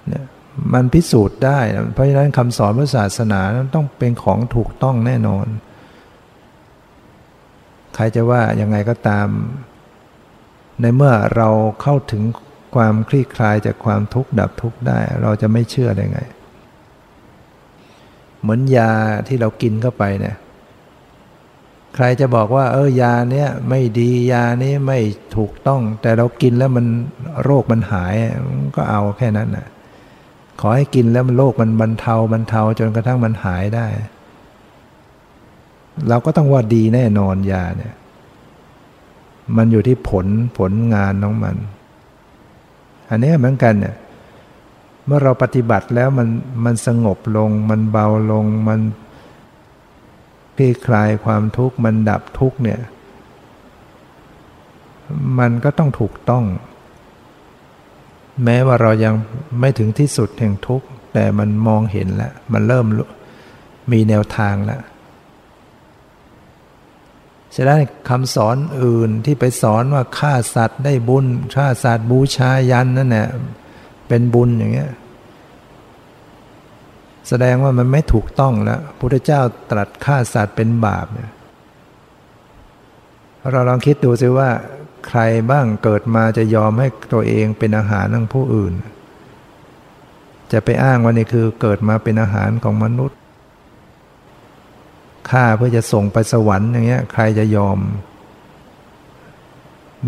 [0.08, 0.24] เนี่ย
[0.72, 1.58] มันพิสูจน์ได้
[1.92, 3.40] เพราะฉะนั้นคำสอนพระศาสนา
[3.74, 5.46] ต้องเป็นของถูกต้องแน่นอน
[7.94, 9.28] ใครจะว่ายังไงก็ตาม
[10.80, 11.48] ในเมื่อเรา
[11.82, 12.22] เข้าถึง
[12.74, 16.20] ความคลี่คลายจากความทุกข์ดับทุกข์ได้ เราจะไม่เชื่อได้ไง
[18.40, 18.92] เหมือนยา
[19.28, 20.36] ที่เรากินเข้าไปเนี่ย
[21.96, 24.98] ใครจะบอกว่า เออยาเนี้ยไม่ดียานี้ไม่
[25.36, 26.86] ถูกต้อง แต่เรากินแล้วมัน
[27.44, 28.14] โรคมันหาย
[28.76, 29.66] ก็เอาแค่นั้นนะ
[30.60, 33.86] ขอให้กินแล้วมันโรคมันบรรเทาบรรเทาจนกระทั่งมันหายได้
[36.08, 37.94] เราก็ต้องว่าดีแน่นอนยาเนี่ย
[39.56, 40.26] มันอยู่ที่ผล
[40.58, 41.56] ผลงานของมัน
[43.10, 43.96] อันนี้เหมือนกันเนี่ย
[45.06, 46.28] เมื่อเราปฏิบัติแล้วมัน
[46.64, 48.80] มันสงบลง มันเบาลงมัน
[50.60, 52.80] ลี่คลายความทุกข์มันดับทุกข์เนี่ย
[55.38, 56.44] มันก็ต้องถูกต้อง
[58.44, 59.14] แม้ว่าเรายัง
[59.60, 62.86] ไม่ถึงที่สุดแห่งทุกข์แต่มันมองเห็นแล้ว มันเริ่ม
[63.92, 64.82] มีแนวทางแล้ว
[67.54, 71.26] ฉะนั้นคำสอนอื่นที่ไปสอนว่าฆ่าสัตว์ได้บุญ
[71.56, 73.28] ฆ่าสัตว์บูชายันนั่นแหละ
[74.08, 74.90] เป็นบุญอย่างเงี้ย
[77.28, 81.30] แสดงว่ามันไม่ถูกต้องแล้วพุทธเจ้าตรัสฆ่าสัตว์เป็นบาปเนี่ย
[83.50, 84.50] เราลองคิดดูซิว่า
[85.06, 85.20] ใคร
[85.50, 88.72] บ้างเกิดมาจะยอมให้ตัวเองเป็นอาหารของผู้อื่น
[90.52, 93.18] จะไปอ้างว่านี่คือเกิดมาเป็นอาหารของมนุษย์
[95.30, 97.78] ฆ่าเพื่อจะส่งไปสวรรค์อย่างเงี้ย ใครจะยอม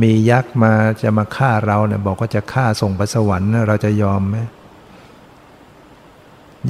[0.03, 4.37] มียักษ์มาจะมาฆ่าเราเนี่ยบอกว่าจะฆ่าส่งไปสวรรค์เราจะยอมไหม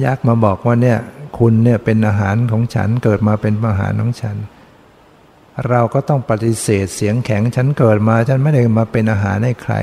[0.03, 0.97] ยักษ์มาบอกว่าเนี่ย
[1.37, 4.35] คุณเนี่ยเป็นอาหารของฉันเกิดมาเป็นอาหารของฉัน
[5.69, 9.73] เราก็ต้องปฏิเสธเสียงแข็งฉันเกิดมาฉันไม่ได้มาเป็นอาหารให้ใคร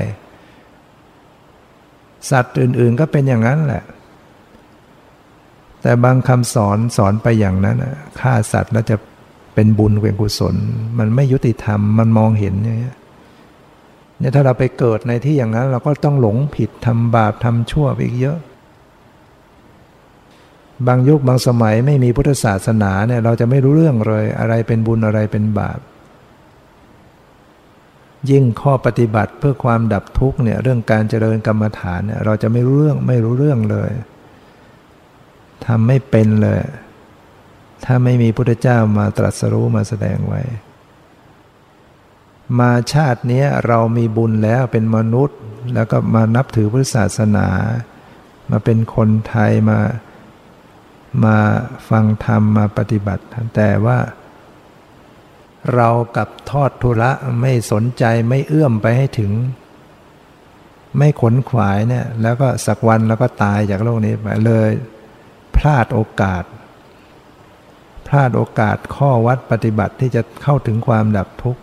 [2.31, 3.83] สัตว์อื่นๆก็เป็นอย่างนั้นแหละ
[5.81, 7.77] แต่บางคำสอนสอนไปอย่างนั้น
[8.19, 8.95] ฆ่าสัตว์แล้วจะ
[9.55, 10.55] เป็นบุญเป็นกุศล
[10.99, 12.97] มันไม่ยุติธรรมมันมองเห็นอย่างเงี้ย
[14.19, 18.37] เนี่ยถ้าเราไปเกิดในที่อย่างนั้น เราก็ต้องหลงผิดทำบาปทำชั่วไปอีกเยอะ
[20.87, 25.79] บางยุคบางสมัยไม่มีพุทธศาสนาเนี่ยเราจะไม่รู้เรื่องเลย อะไรเป็นบุญอะไรเป็นบาป
[28.29, 33.91] ยิ่งข้อปฏิบัติเพื่อความดับทุกข์เนี่ยเรื่องการเจริญกรรมฐานเนี่ยเราจะไม่รู้เรื่องไม่รู้เรื่องเลย
[35.65, 36.59] ทำไม่เป็นเลย
[37.85, 40.41] ถ้าไม่มีพุทธเจ้ามาตรัสรู้มาแสดงไว้
[42.59, 45.37] มาชาตินี้เรามีบุญแล้วเป็นมนุษย์
[45.73, 47.47] แล้วก็มานับถือพุทธศาสนา
[48.51, 49.79] มาเป็นคนไทยมา
[51.23, 51.37] มา
[51.89, 53.23] ฟังธรรมมาปฏิบัติ
[53.55, 53.97] แต่ว่า
[55.75, 59.31] เรากับทอดทุระไม่สนใจไม่เอื้อมไปให้ถึง
[60.97, 64.71] ไม่ขนขวายเนี่ย แล้วก็สักวันแล้วก็ตายจากโลกนี้ไปเลย
[65.55, 66.43] พลาดโอกาส
[68.07, 71.61] พลาดโอกาสข้อวัดปฏิบัติที่จะเข้าถึงความดับทุกข์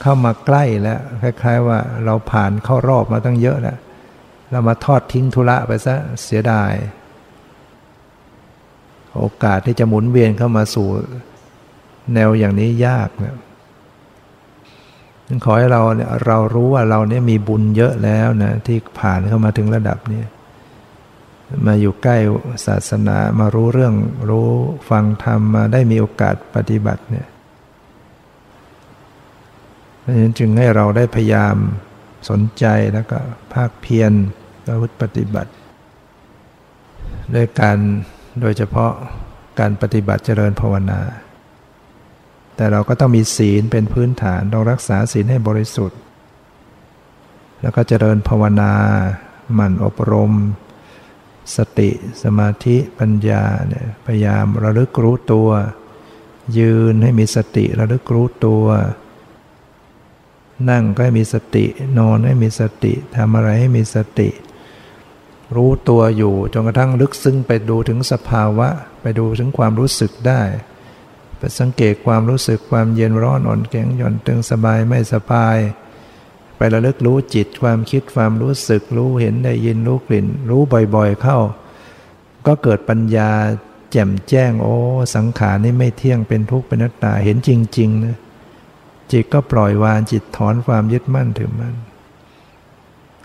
[0.00, 3.78] เข้ามาใกล้แล้วคล้าย ๆ ว่าเราผ่านเข้ารอบมาตั้งเยอะแล้ว
[4.50, 6.72] เรามาทอดทิ้งธุระไปซะเสียดาย
[9.20, 10.88] โอกาสที่จะหมุนเวียนเข้ามาสู่
[12.14, 13.36] แนวอย่างนี้ยากนะ
[15.44, 20.22] ขอให้เราเนี่ยเรารู้ว่าเราเนี่ยมีบุญเยอะแล้วนะที่ผ่านเข้ามาถึงระดับนี้
[21.66, 22.16] มาอยู่ใกล้
[22.66, 23.94] ศาสนามารู้เรื่อง
[24.30, 24.48] รู้
[24.90, 27.26] ฟังธรรมมาได้มีโอกาสปฏิบัติเนี่ย
[30.08, 31.56] ราะฉะนั้นจึงให้เราได้พยายาม
[32.30, 33.18] สนใจแล้วก็
[33.54, 34.12] ภาคเพียร
[34.64, 35.52] ประพฤติปฏิบัติ
[37.34, 37.78] ด้วยการ
[38.40, 38.92] โดยเฉพาะ
[39.60, 41.00] การปฏิบัติเจริญภาวนา
[42.56, 46.00] แต่เราก็ต้องมีศีลเป็นพื้นฐานต้องรักษาศีลให้บริสุทธิ์
[47.62, 48.72] แล้วก็เจริญภาวนา
[49.54, 50.32] หมั่นอบรม
[51.56, 51.90] สติ
[52.22, 55.48] สมาธิปัญญาเนี่ยพยายามระลึกรู้ตัว
[56.58, 58.64] ยืนให้มีสติระลึกรู้ตัว
[60.70, 61.64] นั่งก็ให้มีสติ
[61.98, 64.28] นอนให้มีสติทำอะไรให้มีสติ
[65.56, 68.68] รู้ตัวอยู่จนกระทั่งลึกซึ้งไปดูถึงสภาวะ
[69.02, 70.42] ไปดูถึงความรู้สึกได้
[71.38, 75.56] ไปสังเกตความรู้สึกความเย็นร้อนอ่อนแข็งหย่อนตึงสบายไม่สบาย
[76.56, 80.60] ไประลึกรู้จิตความคิดความรู้สึกรู้เห็นได้ยินรู้กลิ่น รู้
[80.94, 81.38] บ่อยๆเข้า
[82.46, 83.30] ก็เกิดปัญญา
[83.92, 84.74] แจ่มแจ้งโอ้
[85.14, 88.16] สังขารนี่ไม่เที่ยงเป็นทุกข์เป็นนัตตาเห็นจริงๆนะ
[89.12, 91.74] จิตก็ปล่อยวางจิตถอนความยึดมั่นถือมั่น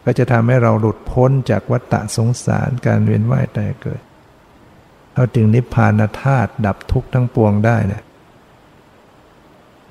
[0.05, 4.01] ก็จะทำให้เราหลุดพ้นจากวัฏฏะสงสารการเวียนว่ายตายเกิด
[5.13, 8.03] เขาถึงนิพพานธาตุดับทุกข์ทั้งปวงได้เนี่ย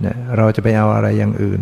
[0.01, 1.61] เนี่ยเราจะไปเอาอะไรอย่างอื่น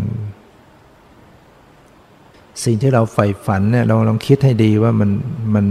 [2.65, 5.11] สิ่งที่เราใฝ่ฝันเนี่ยเราลองคิดให้ดีว่ามัน
[5.55, 5.67] มัน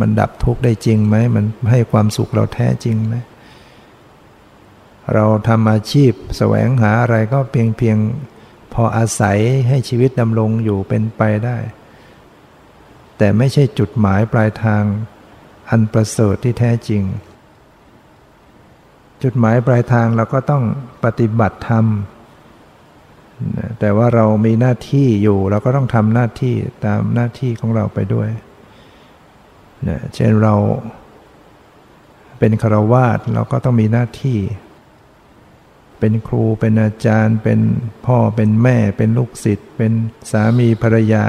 [0.00, 3.14] มันดับทุกข์ได้จริงไหม มันให้ความสุขเราแท้จริงไหม
[5.14, 7.96] เราทำอาชีพแสวงหาอะไรก็เพียงเพียง
[8.72, 9.38] พออาศัย
[9.68, 11.56] ให้ชีวิตดำรงอยู่เป็นไปได้
[13.18, 14.82] แต่ไม่ใช่จุดหมายปลายทาง
[15.70, 17.02] อันประเสริฐที่แท้จริง
[19.22, 20.64] จุดหมายปลายทางเราก็ต้อง
[21.04, 21.86] ปฏิบัติธรรม
[23.80, 26.54] แต่ว่าเรามีหน้าที่อยู่เราก็ต้องทำหน้าที่
[26.84, 28.28] ตามหน้าที่ของเราไปด้วย
[30.14, 30.54] เช่นเรา
[32.38, 34.38] เป็นคารวาสเราก็ต้องมีหน้าที่
[35.98, 37.60] เป็นครูเป็นอาจารย์ เป็น
[38.06, 39.92] พ่อเป็นแม่ เป็นลูกศิษย์เป็น
[40.30, 41.24] สามีภรรยา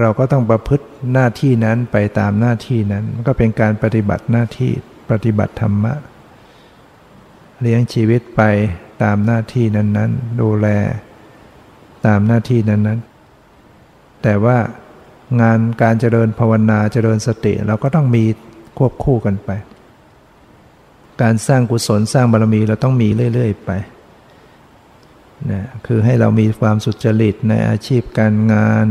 [0.00, 4.72] เราก็ต้องประพฤติหน้าที่นั้นไปตามหน้าที่นั้นมันก็เป็นการปฏิบัติหน้าที่
[5.10, 5.94] ปฏิบัติธรรมะ
[7.60, 8.42] เลี้ยงชีวิตไป
[9.02, 10.66] ตามหน้าที่นั้นๆ ดูแล
[12.06, 14.58] ตามหน้าที่นั้นๆ แต่ว่า
[15.40, 18.24] งานการเจริญภาวนาเจริญสติ เราก็ต้องมี
[18.78, 19.50] ควบคู่กันไป
[21.22, 23.70] การสร้างกุศลสร้างบารมีเราต้องมีเรื่อย ๆ ไป
[25.50, 28.86] นะคือให้เรามีความสุจริตในอาชีพการงาน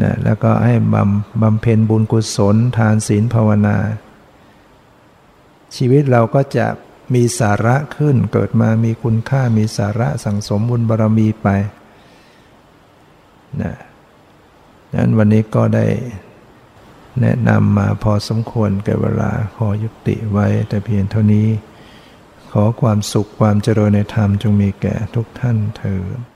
[0.00, 3.76] นะแล้วก็ให้บำบำเพ็ญบุญกุศล ทานศีลภาวนา
[5.76, 6.66] ชีวิตเราก็จะ
[7.14, 11.48] มีสาระขึ้นเกิดมามีคุณค่ามีสาระสั่งสมบุญบารมีไป
[13.62, 13.74] นะ
[14.94, 15.86] นั้นวันนี้ก็ได้
[17.20, 21.48] แนะนำมาพอสมควรแก่เวลาขอยุติไว้แต่เพียงเท่านี้
[22.52, 26.31] ขอความสุขความเจริญในธรรมจงมีแก่ทุกท่านเถิด